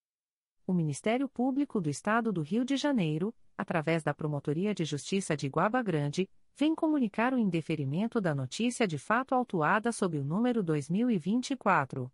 O 0.71 0.73
Ministério 0.73 1.27
Público 1.27 1.81
do 1.81 1.89
Estado 1.89 2.31
do 2.31 2.41
Rio 2.41 2.63
de 2.63 2.77
Janeiro, 2.77 3.35
através 3.57 4.03
da 4.03 4.13
Promotoria 4.13 4.73
de 4.73 4.85
Justiça 4.85 5.35
de 5.35 5.49
Guaba 5.49 5.83
Grande, 5.83 6.29
vem 6.57 6.73
comunicar 6.73 7.33
o 7.33 7.37
indeferimento 7.37 8.21
da 8.21 8.33
notícia 8.33 8.87
de 8.87 8.97
fato 8.97 9.35
autuada 9.35 9.91
sob 9.91 10.17
o 10.17 10.23
número 10.23 10.63
2024 10.63 12.09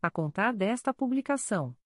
a 0.00 0.10
contar 0.10 0.52
desta 0.52 0.92
publicação. 0.92 1.76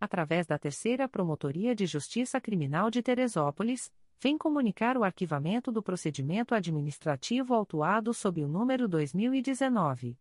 através 0.00 0.46
da 0.46 0.58
Terceira 0.58 1.06
Promotoria 1.06 1.74
de 1.74 1.84
Justiça 1.86 2.40
Criminal 2.40 2.90
de 2.90 3.02
Teresópolis, 3.02 3.92
vem 4.18 4.38
comunicar 4.38 4.96
o 4.96 5.04
arquivamento 5.04 5.70
do 5.70 5.82
procedimento 5.82 6.54
administrativo 6.54 7.52
autuado 7.54 8.14
sob 8.14 8.42
o 8.42 8.48
número 8.48 8.88
2019 8.88 10.16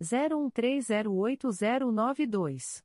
01308092. 0.00 2.82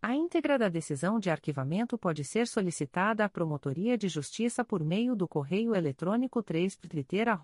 A 0.00 0.14
íntegra 0.14 0.56
da 0.56 0.68
decisão 0.68 1.18
de 1.18 1.28
arquivamento 1.28 1.98
pode 1.98 2.22
ser 2.22 2.46
solicitada 2.46 3.24
à 3.24 3.28
Promotoria 3.28 3.98
de 3.98 4.08
Justiça 4.08 4.64
por 4.64 4.84
meio 4.84 5.16
do 5.16 5.26
correio 5.26 5.74
eletrônico 5.74 6.40
3 6.40 6.78
mprj.mp.br. 6.78 7.34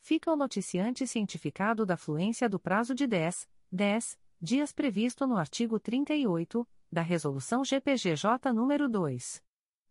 Fica 0.00 0.32
o 0.32 0.36
noticiante 0.36 1.04
cientificado 1.04 1.84
da 1.84 1.96
fluência 1.96 2.48
do 2.48 2.60
prazo 2.60 2.94
de 2.94 3.08
10, 3.08 3.48
10 3.70 4.18
dias 4.40 4.72
previsto 4.72 5.26
no 5.26 5.36
artigo 5.36 5.78
38 5.78 6.66
da 6.90 7.02
Resolução 7.02 7.62
GPGJ 7.62 8.50
nº 8.50 8.88
2. 8.88 9.42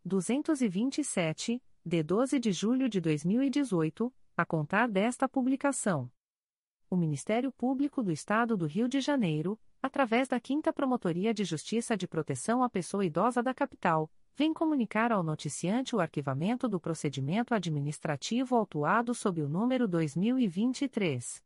227, 0.03 1.61
de 1.85 2.01
12 2.01 2.39
de 2.39 2.51
julho 2.51 2.89
de 2.89 2.99
2018, 2.99 4.11
a 4.35 4.43
contar 4.43 4.87
desta 4.87 5.29
publicação. 5.29 6.09
O 6.89 6.95
Ministério 6.95 7.51
Público 7.51 8.01
do 8.01 8.11
Estado 8.11 8.57
do 8.57 8.65
Rio 8.65 8.87
de 8.87 8.99
Janeiro, 8.99 9.59
através 9.79 10.27
da 10.27 10.41
5 10.43 10.73
Promotoria 10.73 11.31
de 11.31 11.43
Justiça 11.43 11.95
de 11.95 12.07
Proteção 12.07 12.63
à 12.63 12.69
Pessoa 12.69 13.05
Idosa 13.05 13.43
da 13.43 13.53
Capital, 13.53 14.09
vem 14.35 14.55
comunicar 14.55 15.11
ao 15.11 15.21
noticiante 15.21 15.95
o 15.95 15.99
arquivamento 15.99 16.67
do 16.67 16.79
procedimento 16.79 17.53
administrativo 17.53 18.55
autuado 18.55 19.13
sob 19.13 19.39
o 19.43 19.47
número 19.47 19.87
2023 19.87 21.45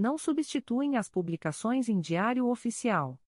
não 0.00 0.16
substituem 0.16 0.96
as 0.96 1.10
publicações 1.10 1.88
em 1.88 2.00
Diário 2.00 2.48
Oficial 2.48 3.18